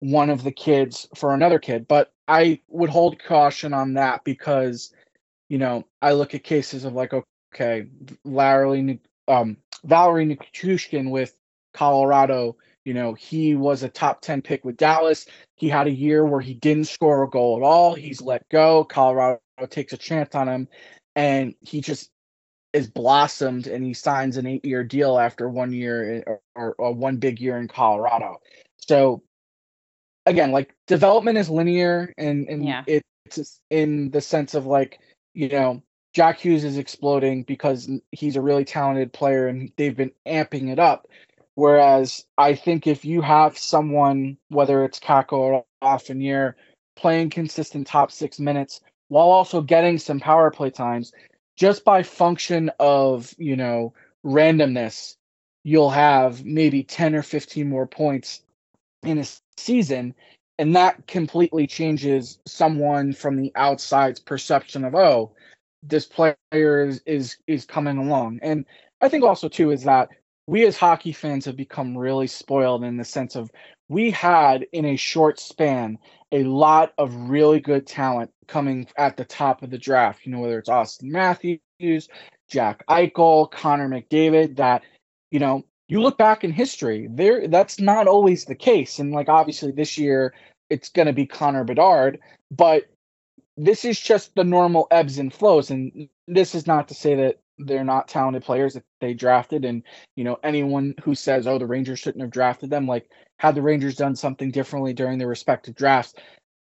one 0.03 0.31
of 0.31 0.43
the 0.43 0.51
kids 0.51 1.07
for 1.15 1.33
another 1.33 1.61
kid. 1.61 1.87
But 1.87 2.13
I 2.27 2.61
would 2.69 2.91
hold 2.91 3.23
caution 3.23 3.73
on 3.73 3.95
that 3.95 4.25
because, 4.25 4.93
you 5.49 5.59
know, 5.59 5.85
I 6.03 6.13
look 6.13 6.35
at 6.35 6.43
cases 6.43 6.85
of 6.85 6.93
like, 6.93 7.13
okay, 7.55 7.87
Larry, 8.25 8.99
um, 9.29 9.57
Valeri 9.85 10.27
Nichushkin 10.27 11.11
with 11.11 11.37
Colorado, 11.73 12.57
you 12.85 12.95
know, 12.95 13.15
he 13.15 13.55
was 13.55 13.85
a 13.85 13.89
top 13.89 14.23
10 14.23 14.43
pick 14.43 14.65
with 14.65 14.77
Dallas. 14.77 15.27
He 15.55 15.69
had 15.69 15.87
a 15.87 15.93
year 15.93 16.27
where 16.27 16.41
he 16.41 16.55
didn't 16.55 16.87
score 16.87 17.23
a 17.23 17.31
goal 17.31 17.57
at 17.57 17.63
all. 17.63 17.95
He's 17.95 18.21
let 18.21 18.49
go. 18.49 18.83
Colorado 18.83 19.39
takes 19.71 19.93
a 19.93 19.97
chance 19.97 20.35
on 20.35 20.49
him 20.49 20.69
and 21.15 21.55
he 21.61 21.81
just 21.81 22.11
is 22.73 22.91
blossomed 22.91 23.69
and 23.69 23.85
he 23.85 23.95
signs 23.95 24.37
an 24.37 24.47
eight 24.47 24.65
year 24.65 24.83
deal 24.83 25.17
after 25.17 25.49
one 25.49 25.73
year 25.73 26.25
or, 26.27 26.41
or, 26.57 26.75
or, 26.79 26.93
one 26.93 27.19
big 27.19 27.41
year 27.41 27.57
in 27.59 27.69
Colorado. 27.69 28.39
So 28.79 29.23
again, 30.27 30.53
like 30.53 30.75
development 30.87 31.39
is 31.39 31.51
linear 31.51 32.13
and, 32.17 32.49
and 32.49 32.65
yeah. 32.65 32.85
it's 32.87 33.61
in 33.71 34.11
the 34.11 34.21
sense 34.21 34.55
of 34.55 34.67
like, 34.67 35.01
you 35.35 35.49
know, 35.49 35.83
Jack 36.13 36.41
Hughes 36.41 36.65
is 36.65 36.77
exploding 36.77 37.43
because 37.43 37.91
he's 38.11 38.37
a 38.37 38.43
really 38.43 38.65
talented 38.65 39.13
player 39.13 39.49
and 39.49 39.73
they've 39.77 39.97
been 39.97 40.13
amping 40.27 40.71
it 40.71 40.79
up. 40.79 41.09
Whereas 41.55 42.25
I 42.39 42.55
think 42.55 42.87
if 42.87 43.05
you 43.05 43.21
have 43.23 43.59
someone, 43.59 44.37
whether 44.49 44.85
it's 44.85 45.01
Kakko 45.01 45.33
or 45.33 45.65
Lafreniere, 45.83 46.55
playing 46.97 47.31
consistent 47.31 47.87
top 47.87 48.13
six 48.13 48.39
minutes 48.39 48.81
while 49.09 49.29
also 49.29 49.61
getting 49.61 49.99
some 49.99 50.21
power 50.21 50.51
play 50.51 50.71
times, 50.71 51.13
just 51.57 51.85
by 51.85 52.03
function 52.03 52.71
of, 52.79 53.35
you 53.39 53.57
know, 53.57 53.93
randomness, 54.25 55.17
you'll 55.65 55.91
have 55.91 56.45
maybe 56.45 56.83
10 56.83 57.15
or 57.15 57.23
15 57.23 57.69
more 57.69 57.87
points 57.87 58.43
in 59.03 59.19
a 59.19 59.25
season. 59.57 60.15
And 60.59 60.77
that 60.77 61.07
completely 61.07 61.67
changes 61.67 62.39
someone 62.47 63.13
from 63.13 63.37
the 63.37 63.53
outside's 63.57 64.21
perception 64.21 64.85
of, 64.85 64.95
oh, 64.95 65.33
this 65.83 66.07
player 66.07 66.37
is, 66.53 67.03
is 67.07 67.37
is 67.47 67.65
coming 67.65 67.99
along. 67.99 68.39
And 68.43 68.65
I 69.01 69.09
think 69.09 69.25
also 69.25 69.49
too 69.49 69.71
is 69.71 69.85
that 69.85 70.11
we 70.47 70.65
as 70.67 70.77
hockey 70.77 71.13
fans 71.13 71.45
have 71.47 71.57
become 71.57 71.97
really 71.97 72.27
spoiled 72.27 72.85
in 72.85 72.97
the 72.97 73.05
sense 73.05 73.37
of 73.37 73.51
we 73.89 74.11
had 74.11 74.67
in 74.73 74.85
a 74.85 74.97
short 74.97 75.39
span 75.39 75.99
a 76.31 76.45
lot 76.45 76.93
of 76.99 77.15
really 77.15 77.61
good 77.61 77.87
talent 77.87 78.31
coming 78.47 78.87
at 78.97 79.17
the 79.17 79.25
top 79.25 79.63
of 79.63 79.71
the 79.71 79.79
draft. 79.79 80.25
You 80.25 80.33
know, 80.33 80.41
whether 80.41 80.59
it's 80.59 80.69
Auston 80.69 81.11
Matthews, 81.11 82.09
Jack 82.49 82.85
Eichel, 82.89 83.51
Connor 83.51 83.89
McDavid, 83.89 84.57
that, 84.57 84.83
you 85.31 85.41
know, 85.41 85.65
you 85.93 86.01
look 86.01 86.17
back 86.17 86.43
in 86.43 86.53
history, 86.53 87.07
there 87.11 87.47
that's 87.49 87.79
not 87.79 88.09
always 88.09 88.47
the 88.47 88.55
case. 88.55 88.99
And 88.99 89.13
like 89.13 89.29
obviously 89.29 89.73
this 89.73 89.99
year 89.99 90.33
it's 90.71 90.89
gonna 90.89 91.13
be 91.13 91.27
Connor 91.27 91.65
Bedard, 91.65 92.19
but 92.51 92.85
this 93.59 93.85
is 93.85 94.01
just 94.01 94.35
the 94.35 94.43
normal 94.43 94.87
ebbs 94.91 95.19
and 95.19 95.31
flows. 95.31 95.71
And 95.71 96.09
this 96.27 96.55
is 96.55 96.67
not 96.67 96.89
to 96.89 96.95
say 96.95 97.15
that 97.17 97.41
they're 97.59 97.85
not 97.85 98.09
talented 98.09 98.43
players 98.43 98.73
that 98.73 98.85
they 99.03 99.13
drafted. 99.13 99.67
And, 99.67 99.83
you 100.17 100.25
know, 100.25 100.39
anyone 100.43 100.95
who 101.05 101.15
says, 101.15 101.47
oh, 101.47 101.59
the 101.59 101.67
Rangers 101.67 101.99
shouldn't 101.99 102.23
have 102.23 102.31
drafted 102.31 102.71
them, 102.71 102.87
like, 102.87 103.11
had 103.37 103.55
the 103.55 103.61
Rangers 103.61 103.95
done 103.95 104.17
something 104.17 104.51
differently 104.51 104.95
during 104.95 105.19
their 105.19 105.29
respective 105.29 105.75
drafts, 105.75 106.15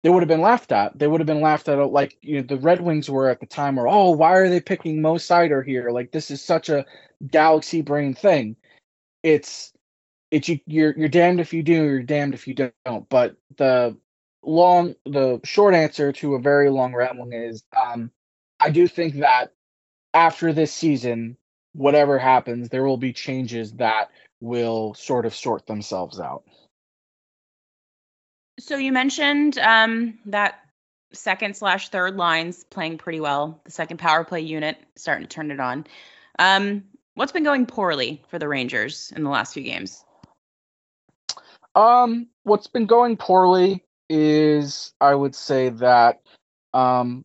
they 0.02 0.08
would 0.08 0.22
have 0.22 0.28
been 0.28 0.40
laughed 0.40 0.72
at. 0.72 0.98
They 0.98 1.06
would 1.06 1.20
have 1.20 1.26
been 1.26 1.42
laughed 1.42 1.68
at, 1.68 1.76
like, 1.90 2.16
you 2.22 2.36
know, 2.36 2.46
the 2.48 2.56
Red 2.56 2.80
Wings 2.80 3.10
were 3.10 3.28
at 3.28 3.40
the 3.40 3.46
time, 3.46 3.76
where, 3.76 3.86
oh, 3.86 4.12
why 4.12 4.32
are 4.36 4.48
they 4.48 4.60
picking 4.60 5.02
Mo 5.02 5.16
Seider 5.16 5.62
here? 5.62 5.90
Like, 5.90 6.12
this 6.12 6.30
is 6.30 6.40
such 6.40 6.70
a 6.70 6.86
galaxy 7.30 7.82
brain 7.82 8.14
thing. 8.14 8.56
It's, 9.22 9.72
it's 10.31 10.48
you, 10.48 10.61
you're 10.66 10.94
you're 10.96 11.09
damned 11.09 11.40
if 11.40 11.52
you 11.52 11.62
do, 11.62 11.72
you're 11.72 12.02
damned 12.02 12.35
if 12.35 12.46
you 12.46 12.54
don't. 12.54 13.09
But 13.09 13.37
the 13.57 13.96
long, 14.42 14.94
the 15.04 15.40
short 15.44 15.74
answer 15.74 16.12
to 16.12 16.35
a 16.35 16.40
very 16.40 16.70
long 16.70 16.94
rambling 16.94 17.33
is, 17.33 17.62
um, 17.76 18.11
I 18.61 18.70
do 18.70 18.87
think 18.87 19.16
that 19.20 19.52
after 20.14 20.52
this 20.52 20.72
season, 20.72 21.37
whatever 21.72 22.18
happens, 22.18 22.68
there 22.68 22.85
will 22.85 22.96
be 22.96 23.12
changes 23.12 23.72
that 23.74 24.11
will 24.40 24.94
sort 24.94 25.26
of 25.26 25.35
sort 25.35 25.66
themselves 25.66 26.20
out. 26.20 26.44
So 28.61 28.76
you 28.76 28.92
mentioned 28.92 29.59
um, 29.59 30.18
that 30.26 30.61
second 31.12 31.57
slash 31.57 31.88
third 31.88 32.16
lines 32.16 32.64
playing 32.64 32.98
pretty 32.98 33.20
well. 33.20 33.61
The 33.64 33.70
second 33.70 33.98
power 33.98 34.24
play 34.24 34.40
unit 34.40 34.76
starting 34.96 35.26
to 35.26 35.28
turn 35.28 35.50
it 35.50 35.61
on. 35.61 35.87
Um, 36.38 36.85
what's 37.18 37.33
been 37.33 37.42
going 37.42 37.66
poorly 37.66 38.22
for 38.28 38.38
the 38.38 38.46
Rangers 38.46 39.12
in 39.16 39.24
the 39.24 39.31
last 39.31 39.52
few 39.52 39.64
games? 39.64 40.04
Um, 41.74 42.28
what's 42.44 42.68
been 42.68 42.87
going 42.87 43.16
poorly 43.16 43.85
is 44.09 44.92
I 45.00 45.16
would 45.16 45.35
say 45.35 45.70
that 45.70 46.20
um, 46.72 47.24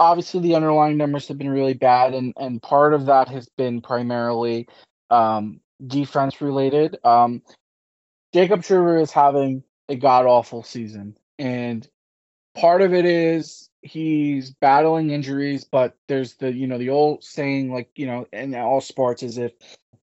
obviously 0.00 0.40
the 0.40 0.56
underlying 0.56 0.96
numbers 0.96 1.28
have 1.28 1.38
been 1.38 1.48
really 1.48 1.74
bad, 1.74 2.12
and 2.12 2.34
and 2.36 2.60
part 2.60 2.92
of 2.92 3.06
that 3.06 3.28
has 3.28 3.48
been 3.56 3.80
primarily 3.80 4.66
um, 5.10 5.60
defense 5.86 6.40
related. 6.40 6.98
Um, 7.04 7.42
Jacob 8.34 8.62
Trouba 8.62 9.00
is 9.00 9.12
having 9.12 9.62
a 9.88 9.94
god 9.94 10.26
awful 10.26 10.64
season, 10.64 11.16
and 11.38 11.88
part 12.56 12.82
of 12.82 12.92
it 12.92 13.04
is 13.04 13.69
he's 13.82 14.50
battling 14.50 15.10
injuries, 15.10 15.64
but 15.64 15.96
there's 16.08 16.34
the 16.34 16.52
you 16.52 16.66
know 16.66 16.78
the 16.78 16.90
old 16.90 17.24
saying 17.24 17.72
like 17.72 17.90
you 17.96 18.06
know 18.06 18.26
in 18.32 18.54
all 18.54 18.80
sports 18.80 19.22
is 19.22 19.38
if 19.38 19.52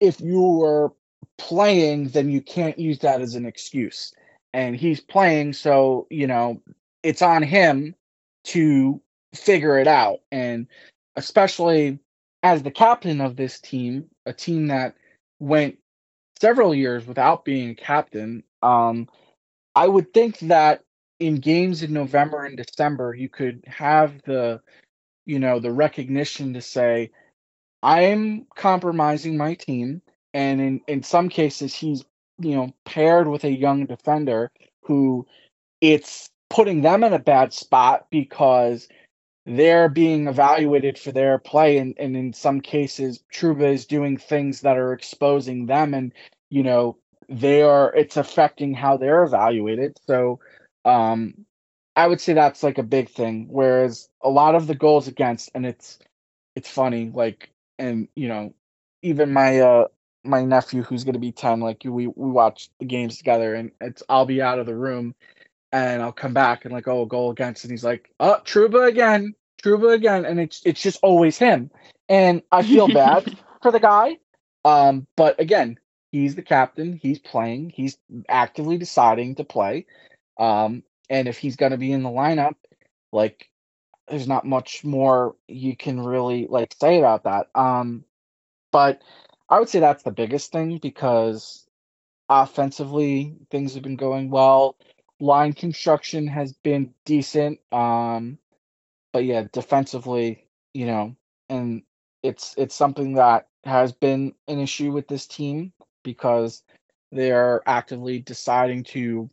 if 0.00 0.20
you 0.20 0.40
were 0.40 0.92
playing, 1.38 2.08
then 2.08 2.30
you 2.30 2.40
can't 2.40 2.78
use 2.78 2.98
that 3.00 3.20
as 3.20 3.34
an 3.34 3.46
excuse. 3.46 4.12
And 4.52 4.76
he's 4.76 5.00
playing, 5.00 5.52
so 5.54 6.06
you 6.10 6.26
know 6.26 6.60
it's 7.02 7.22
on 7.22 7.42
him 7.42 7.94
to 8.44 9.00
figure 9.34 9.78
it 9.78 9.88
out. 9.88 10.20
And 10.30 10.66
especially 11.16 11.98
as 12.42 12.62
the 12.62 12.70
captain 12.70 13.20
of 13.20 13.36
this 13.36 13.60
team, 13.60 14.06
a 14.26 14.32
team 14.32 14.68
that 14.68 14.94
went 15.40 15.78
several 16.40 16.74
years 16.74 17.06
without 17.06 17.44
being 17.44 17.70
a 17.70 17.74
captain, 17.74 18.42
um, 18.62 19.08
I 19.74 19.88
would 19.88 20.12
think 20.14 20.38
that 20.40 20.83
in 21.18 21.36
games 21.36 21.82
in 21.82 21.92
November 21.92 22.44
and 22.44 22.56
December, 22.56 23.14
you 23.14 23.28
could 23.28 23.64
have 23.66 24.22
the, 24.24 24.60
you 25.26 25.38
know, 25.38 25.60
the 25.60 25.72
recognition 25.72 26.54
to 26.54 26.60
say, 26.60 27.10
I'm 27.82 28.46
compromising 28.56 29.36
my 29.36 29.54
team. 29.54 30.02
And 30.32 30.60
in, 30.60 30.80
in 30.88 31.02
some 31.02 31.28
cases, 31.28 31.74
he's, 31.74 32.04
you 32.38 32.56
know, 32.56 32.72
paired 32.84 33.28
with 33.28 33.44
a 33.44 33.50
young 33.50 33.86
defender 33.86 34.50
who 34.82 35.26
it's 35.80 36.30
putting 36.50 36.82
them 36.82 37.04
in 37.04 37.12
a 37.12 37.18
bad 37.18 37.52
spot 37.52 38.06
because 38.10 38.88
they're 39.46 39.88
being 39.88 40.26
evaluated 40.26 40.98
for 40.98 41.12
their 41.12 41.38
play 41.38 41.78
and, 41.78 41.94
and 41.98 42.16
in 42.16 42.32
some 42.32 42.60
cases 42.60 43.22
Trouba 43.32 43.72
is 43.72 43.86
doing 43.86 44.16
things 44.16 44.62
that 44.62 44.78
are 44.78 44.92
exposing 44.92 45.66
them 45.66 45.92
and 45.92 46.12
you 46.48 46.62
know 46.62 46.96
they 47.28 47.62
are 47.62 47.94
it's 47.94 48.16
affecting 48.16 48.72
how 48.72 48.96
they're 48.96 49.24
evaluated 49.24 49.98
so 50.06 50.40
um 50.84 51.34
I 51.96 52.06
would 52.06 52.20
say 52.20 52.32
that's 52.32 52.62
like 52.62 52.78
a 52.78 52.82
big 52.82 53.08
thing 53.08 53.46
whereas 53.50 54.08
a 54.22 54.28
lot 54.28 54.54
of 54.54 54.66
the 54.66 54.74
goals 54.74 55.08
against 55.08 55.50
and 55.54 55.64
it's 55.66 55.98
it's 56.56 56.68
funny 56.68 57.10
like 57.14 57.50
and 57.78 58.08
you 58.14 58.28
know 58.28 58.54
even 59.02 59.32
my 59.32 59.60
uh 59.60 59.86
my 60.24 60.42
nephew 60.42 60.82
who's 60.82 61.04
gonna 61.04 61.18
be 61.18 61.32
ten. 61.32 61.60
Like 61.60 61.82
we 61.84 62.06
we 62.06 62.30
watch 62.30 62.70
the 62.78 62.86
games 62.86 63.18
together, 63.18 63.54
and 63.54 63.70
it's 63.80 64.02
I'll 64.08 64.26
be 64.26 64.42
out 64.42 64.58
of 64.58 64.66
the 64.66 64.74
room, 64.74 65.14
and 65.70 66.02
I'll 66.02 66.12
come 66.12 66.32
back 66.32 66.64
and 66.64 66.72
like 66.72 66.88
oh 66.88 67.04
goal 67.04 67.30
against, 67.30 67.64
and 67.64 67.70
he's 67.70 67.84
like 67.84 68.10
oh 68.18 68.38
Trouba 68.44 68.88
again, 68.88 69.34
Trouba 69.62 69.92
again, 69.92 70.24
and 70.24 70.40
it's 70.40 70.62
it's 70.64 70.82
just 70.82 70.98
always 71.02 71.36
him, 71.38 71.70
and 72.08 72.42
I 72.50 72.62
feel 72.62 72.88
bad 72.88 73.36
for 73.62 73.70
the 73.70 73.80
guy. 73.80 74.18
Um, 74.64 75.06
but 75.16 75.38
again, 75.38 75.78
he's 76.10 76.34
the 76.34 76.42
captain. 76.42 76.94
He's 76.94 77.18
playing. 77.18 77.70
He's 77.70 77.98
actively 78.28 78.78
deciding 78.78 79.34
to 79.36 79.44
play. 79.44 79.86
Um, 80.38 80.82
and 81.10 81.28
if 81.28 81.38
he's 81.38 81.56
gonna 81.56 81.78
be 81.78 81.92
in 81.92 82.02
the 82.02 82.08
lineup, 82.10 82.56
like 83.12 83.50
there's 84.08 84.28
not 84.28 84.44
much 84.44 84.84
more 84.84 85.36
you 85.48 85.76
can 85.76 86.00
really 86.00 86.46
like 86.48 86.74
say 86.80 86.98
about 86.98 87.24
that. 87.24 87.48
Um, 87.54 88.04
but 88.72 89.02
I 89.48 89.58
would 89.58 89.68
say 89.68 89.80
that's 89.80 90.02
the 90.02 90.10
biggest 90.10 90.52
thing 90.52 90.78
because 90.78 91.66
offensively 92.28 93.36
things 93.50 93.74
have 93.74 93.82
been 93.82 93.96
going 93.96 94.30
well. 94.30 94.76
Line 95.20 95.52
construction 95.52 96.26
has 96.26 96.52
been 96.52 96.92
decent. 97.04 97.60
Um, 97.72 98.38
but 99.12 99.24
yeah, 99.24 99.44
defensively, 99.52 100.48
you 100.74 100.86
know, 100.86 101.16
and 101.48 101.82
it's 102.22 102.54
it's 102.58 102.74
something 102.74 103.14
that 103.14 103.48
has 103.64 103.92
been 103.92 104.34
an 104.48 104.58
issue 104.58 104.92
with 104.92 105.08
this 105.08 105.26
team 105.26 105.72
because 106.02 106.62
they 107.12 107.30
are 107.30 107.62
actively 107.66 108.18
deciding 108.18 108.82
to 108.84 109.30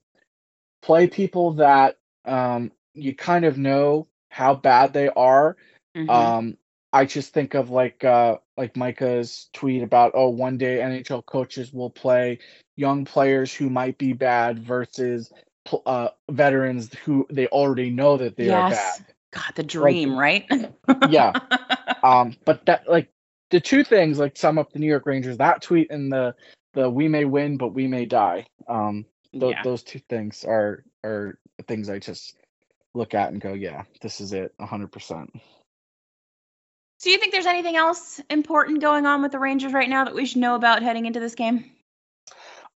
play 0.82 1.08
people 1.08 1.54
that 1.54 1.98
um, 2.26 2.72
you 2.94 3.16
kind 3.16 3.46
of 3.46 3.58
know 3.58 4.08
how 4.30 4.56
bad 4.56 4.94
they 4.94 5.10
are. 5.10 5.58
Mm-hmm. 5.96 6.10
Um, 6.10 6.58
I 6.94 7.06
just 7.06 7.34
think 7.34 7.54
of 7.54 7.70
like 7.70 8.04
uh, 8.04 8.38
like 8.58 8.76
Micah's 8.76 9.50
tweet 9.54 9.84
about 9.84 10.12
oh 10.14 10.30
one 10.30 10.58
day 10.58 10.78
NHL 10.78 11.26
coaches 11.26 11.72
will 11.72 11.90
play 11.90 12.40
young 12.76 13.06
players 13.06 13.54
who 13.54 13.70
might 13.70 13.98
be 13.98 14.14
bad 14.14 14.60
versus 14.60 15.32
uh, 15.86 16.10
veterans 16.30 16.94
who 17.06 17.26
they 17.30 17.48
already 17.48 17.90
know 17.90 18.18
that 18.18 18.36
they 18.36 18.48
yes. 18.48 18.56
are 18.56 18.70
bad. 18.70 19.14
God, 19.32 19.56
the 19.56 19.64
dream, 19.64 20.12
like, 20.16 20.50
right? 20.50 21.10
yeah. 21.10 21.34
Um, 22.04 22.36
but 22.46 22.66
that 22.66 22.90
like 22.90 23.10
the 23.52 23.60
two 23.60 23.84
things 23.84 24.18
like 24.18 24.36
sum 24.36 24.58
up 24.58 24.74
the 24.74 24.80
New 24.80 24.88
York 24.88 25.06
Rangers. 25.06 25.38
That 25.38 25.62
tweet 25.62 25.92
and 25.92 26.12
the 26.12 26.34
the 26.74 26.90
we 26.90 27.08
may 27.08 27.26
win 27.26 27.58
but 27.58 27.76
we 27.76 27.86
may 27.86 28.06
die. 28.06 28.48
Um, 28.68 29.06
th- 29.34 29.52
yeah. 29.52 29.64
those 29.64 29.84
two 29.84 30.00
things 30.00 30.44
are 30.44 30.84
are 31.04 31.38
things 31.68 31.90
I 31.90 32.00
just 32.00 32.36
look 32.94 33.14
at 33.14 33.32
and 33.32 33.42
go, 33.42 33.54
yeah, 33.54 33.84
this 34.02 34.22
is 34.22 34.34
it, 34.34 34.54
hundred 34.60 34.92
percent. 34.92 35.32
So 37.00 37.10
you 37.10 37.18
think 37.18 37.32
there's 37.32 37.48
anything 37.48 37.78
else 37.78 38.22
important 38.30 38.80
going 38.80 39.08
on 39.08 39.24
with 39.24 39.32
the 39.32 39.40
Rangers 39.40 39.74
right 39.74 39.90
now 39.90 40.06
that 40.06 40.14
we 40.14 40.26
should 40.26 40.42
know 40.42 40.54
about 40.54 40.84
heading 40.84 41.08
into 41.08 41.20
this 41.20 41.34
game? 41.34 41.66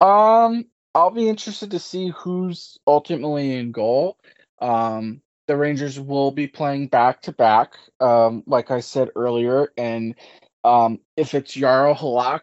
Um, 0.02 0.66
I'll 0.96 1.12
be 1.12 1.30
interested 1.30 1.72
to 1.72 1.80
see 1.80 2.10
who's 2.10 2.80
ultimately 2.88 3.56
in 3.56 3.72
goal. 3.72 4.18
Um, 4.60 5.22
the 5.48 5.56
Rangers 5.56 6.00
will 6.00 6.32
be 6.32 6.48
playing 6.48 6.88
back 6.88 7.22
to 7.24 7.34
back, 7.34 7.76
um, 8.00 8.44
like 8.48 8.72
I 8.72 8.80
said 8.80 9.10
earlier, 9.16 9.72
and 9.78 10.16
um, 10.64 11.00
if 11.16 11.36
it's 11.36 11.56
Jaro 11.56 11.96
Halak, 11.96 12.42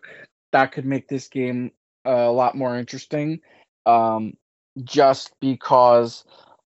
that 0.53 0.71
could 0.71 0.85
make 0.85 1.09
this 1.09 1.27
game 1.27 1.73
a 2.05 2.31
lot 2.31 2.55
more 2.55 2.79
interesting. 2.79 3.41
Um, 3.87 4.35
just 4.85 5.33
because 5.41 6.25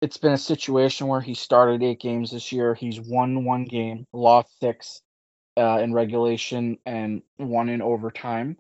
it's 0.03 0.19
been 0.19 0.33
a 0.33 0.39
situation 0.39 1.07
where 1.07 1.21
he 1.21 1.35
started 1.35 1.83
eight 1.83 2.01
games 2.01 2.31
this 2.31 2.53
year. 2.53 2.75
He's 2.75 3.01
won 3.01 3.45
one 3.45 3.65
game, 3.65 4.07
lost 4.13 4.59
six 4.61 5.01
uh, 5.57 5.79
in 5.81 5.93
regulation, 5.93 6.79
and 6.85 7.23
one 7.39 7.69
in 7.69 7.81
overtime. 7.81 8.59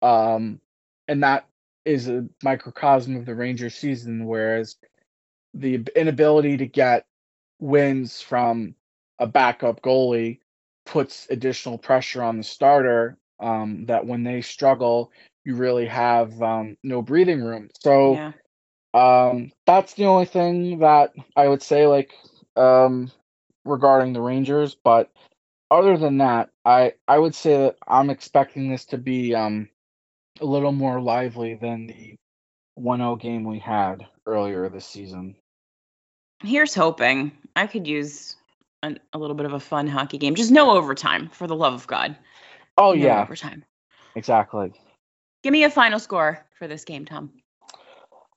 Um, 0.00 0.60
and 1.06 1.22
that 1.22 1.46
is 1.84 2.08
a 2.08 2.26
microcosm 2.42 3.16
of 3.16 3.26
the 3.26 3.34
Rangers 3.34 3.74
season, 3.74 4.26
whereas 4.26 4.76
the 5.54 5.84
inability 5.94 6.56
to 6.56 6.66
get 6.66 7.06
wins 7.60 8.20
from 8.20 8.74
a 9.18 9.26
backup 9.26 9.82
goalie 9.82 10.40
puts 10.84 11.28
additional 11.30 11.78
pressure 11.78 12.22
on 12.22 12.38
the 12.38 12.42
starter 12.42 13.16
um, 13.38 13.86
that 13.86 14.06
when 14.06 14.24
they 14.24 14.40
struggle, 14.40 15.12
you 15.44 15.54
really 15.56 15.86
have 15.86 16.40
um, 16.42 16.76
no 16.82 17.02
breathing 17.02 17.42
room. 17.42 17.68
So 17.80 18.14
yeah. 18.14 18.32
um, 18.94 19.52
that's 19.66 19.94
the 19.94 20.06
only 20.06 20.26
thing 20.26 20.80
that 20.80 21.12
I 21.36 21.48
would 21.48 21.62
say, 21.62 21.86
like 21.86 22.12
um, 22.56 23.10
regarding 23.64 24.12
the 24.12 24.20
Rangers. 24.20 24.76
But 24.82 25.10
other 25.70 25.96
than 25.96 26.18
that, 26.18 26.50
I 26.64 26.94
I 27.08 27.18
would 27.18 27.34
say 27.34 27.56
that 27.58 27.76
I'm 27.86 28.10
expecting 28.10 28.70
this 28.70 28.84
to 28.86 28.98
be 28.98 29.34
um, 29.34 29.68
a 30.40 30.46
little 30.46 30.72
more 30.72 31.00
lively 31.00 31.54
than 31.54 31.86
the 31.86 32.16
1-0 32.78 33.20
game 33.20 33.44
we 33.44 33.58
had 33.58 34.06
earlier 34.26 34.68
this 34.68 34.86
season. 34.86 35.36
Here's 36.42 36.74
hoping. 36.74 37.32
I 37.54 37.66
could 37.66 37.86
use 37.86 38.36
a, 38.82 38.96
a 39.12 39.18
little 39.18 39.36
bit 39.36 39.46
of 39.46 39.52
a 39.52 39.60
fun 39.60 39.86
hockey 39.86 40.18
game. 40.18 40.34
Just 40.34 40.50
no 40.50 40.70
overtime, 40.72 41.28
for 41.28 41.46
the 41.46 41.54
love 41.54 41.74
of 41.74 41.86
God. 41.86 42.16
Oh 42.76 42.92
no 42.92 43.06
yeah, 43.06 43.22
overtime. 43.22 43.64
Exactly. 44.14 44.72
Give 45.42 45.52
me 45.52 45.64
a 45.64 45.70
final 45.70 45.98
score 45.98 46.44
for 46.58 46.68
this 46.68 46.84
game, 46.84 47.04
Tom. 47.04 47.32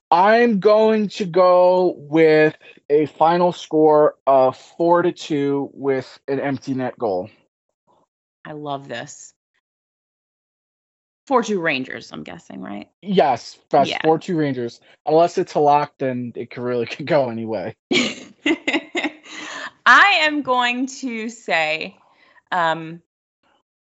I'm 0.10 0.60
going 0.60 1.10
to 1.10 1.26
go 1.26 1.96
with 1.98 2.56
a 2.90 3.06
final 3.08 3.52
score 3.52 4.16
of 4.26 4.58
four 4.58 5.02
to 5.02 5.12
two 5.12 5.70
with 5.74 6.20
an 6.28 6.40
empty 6.40 6.74
net 6.74 6.98
goal. 6.98 7.30
I 8.44 8.54
love 8.54 8.88
this. 8.88 9.34
Four 11.28 11.42
two 11.42 11.60
Rangers, 11.60 12.12
I'm 12.12 12.24
guessing, 12.24 12.62
right? 12.62 12.90
Yes, 13.02 13.58
that's 13.72 13.90
yeah. 13.90 14.00
four 14.04 14.20
two 14.20 14.38
Rangers. 14.38 14.80
Unless 15.08 15.40
it's 15.40 15.56
a 15.56 15.60
lock, 15.60 15.94
then 15.98 16.34
it 16.36 16.52
could 16.52 16.64
really 16.64 16.86
could 16.86 17.08
go 17.08 17.30
anyway. 17.30 17.76
I 19.88 20.20
am 20.22 20.44
going 20.44 20.88
to 20.88 21.30
say 21.30 21.98
um, 22.52 23.02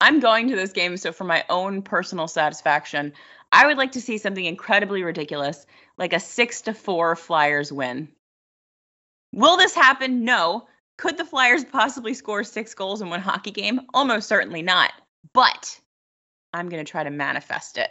I'm 0.05 0.19
going 0.19 0.49
to 0.49 0.55
this 0.55 0.71
game, 0.71 0.97
so 0.97 1.11
for 1.11 1.23
my 1.23 1.43
own 1.49 1.81
personal 1.81 2.27
satisfaction, 2.27 3.11
I 3.51 3.65
would 3.65 3.77
like 3.77 3.93
to 3.93 4.01
see 4.01 4.19
something 4.19 4.45
incredibly 4.45 5.01
ridiculous, 5.01 5.65
like 5.97 6.13
a 6.13 6.19
six 6.19 6.61
to 6.61 6.75
four 6.75 7.15
Flyers 7.15 7.71
win. 7.71 8.09
Will 9.33 9.57
this 9.57 9.73
happen? 9.73 10.23
No. 10.23 10.67
Could 10.99 11.17
the 11.17 11.25
Flyers 11.25 11.65
possibly 11.65 12.13
score 12.13 12.43
six 12.43 12.75
goals 12.75 13.01
in 13.01 13.09
one 13.09 13.19
hockey 13.19 13.49
game? 13.49 13.81
Almost 13.95 14.27
certainly 14.27 14.61
not. 14.61 14.93
But 15.33 15.79
I'm 16.53 16.69
going 16.69 16.85
to 16.85 16.91
try 16.91 17.03
to 17.03 17.09
manifest 17.09 17.79
it. 17.79 17.89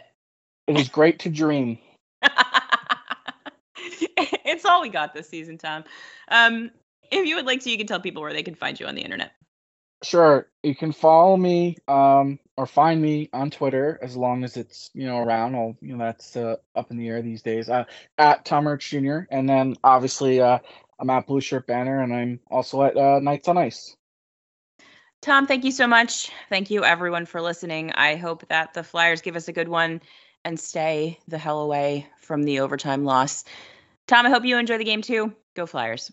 It 0.67 0.79
is 0.79 0.87
great 0.87 1.19
to 1.19 1.29
dream. 1.29 1.77
it's 3.75 4.63
all 4.63 4.81
we 4.81 4.87
got 4.87 5.13
this 5.13 5.27
season, 5.27 5.57
Tom. 5.57 5.83
Um, 6.29 6.71
if 7.11 7.27
you 7.27 7.35
would 7.35 7.45
like 7.45 7.59
to, 7.63 7.69
you 7.69 7.77
can 7.77 7.87
tell 7.87 7.99
people 7.99 8.21
where 8.21 8.31
they 8.31 8.41
can 8.41 8.55
find 8.55 8.79
you 8.79 8.85
on 8.85 8.95
the 8.95 9.01
internet. 9.01 9.33
Sure. 10.05 10.47
You 10.61 10.75
can 10.75 10.91
follow 10.91 11.35
me 11.35 11.77
um, 11.87 12.37
or 12.55 12.67
find 12.67 13.01
me 13.01 13.27
on 13.33 13.49
Twitter 13.49 13.97
as 14.03 14.15
long 14.15 14.43
as 14.43 14.55
it's 14.55 14.91
you 14.93 15.07
know 15.07 15.17
around. 15.17 15.53
Well, 15.53 15.75
you 15.81 15.95
know 15.95 16.05
that's 16.05 16.35
uh, 16.35 16.57
up 16.75 16.91
in 16.91 16.97
the 16.97 17.07
air 17.07 17.23
these 17.23 17.41
days. 17.41 17.69
Uh, 17.69 17.85
at 18.17 18.45
Tom 18.45 18.67
Rich 18.67 18.91
Jr. 18.91 19.19
And 19.31 19.49
then 19.49 19.75
obviously 19.83 20.41
uh, 20.41 20.59
I'm 20.99 21.09
at 21.09 21.27
Blueshirt 21.27 21.65
Banter, 21.65 22.01
and 22.01 22.13
I'm 22.13 22.39
also 22.51 22.83
at 22.83 22.95
uh, 22.95 23.19
Knights 23.19 23.47
on 23.47 23.57
Ice. 23.57 23.95
Tom, 25.21 25.47
thank 25.47 25.63
you 25.63 25.71
so 25.71 25.87
much. 25.87 26.29
Thank 26.49 26.69
you 26.69 26.83
everyone 26.83 27.25
for 27.25 27.41
listening. 27.41 27.91
I 27.91 28.15
hope 28.15 28.47
that 28.49 28.75
the 28.75 28.83
Flyers 28.83 29.21
give 29.21 29.35
us 29.35 29.47
a 29.47 29.53
good 29.53 29.67
one 29.67 30.01
and 30.43 30.59
stay 30.59 31.17
the 31.27 31.39
hell 31.39 31.61
away 31.61 32.05
from 32.21 32.43
the 32.43 32.59
overtime 32.59 33.05
loss. 33.05 33.43
Tom, 34.05 34.27
I 34.27 34.29
hope 34.29 34.45
you 34.45 34.59
enjoy 34.59 34.77
the 34.77 34.83
game 34.83 35.01
too. 35.01 35.33
Go 35.55 35.65
Flyers. 35.65 36.11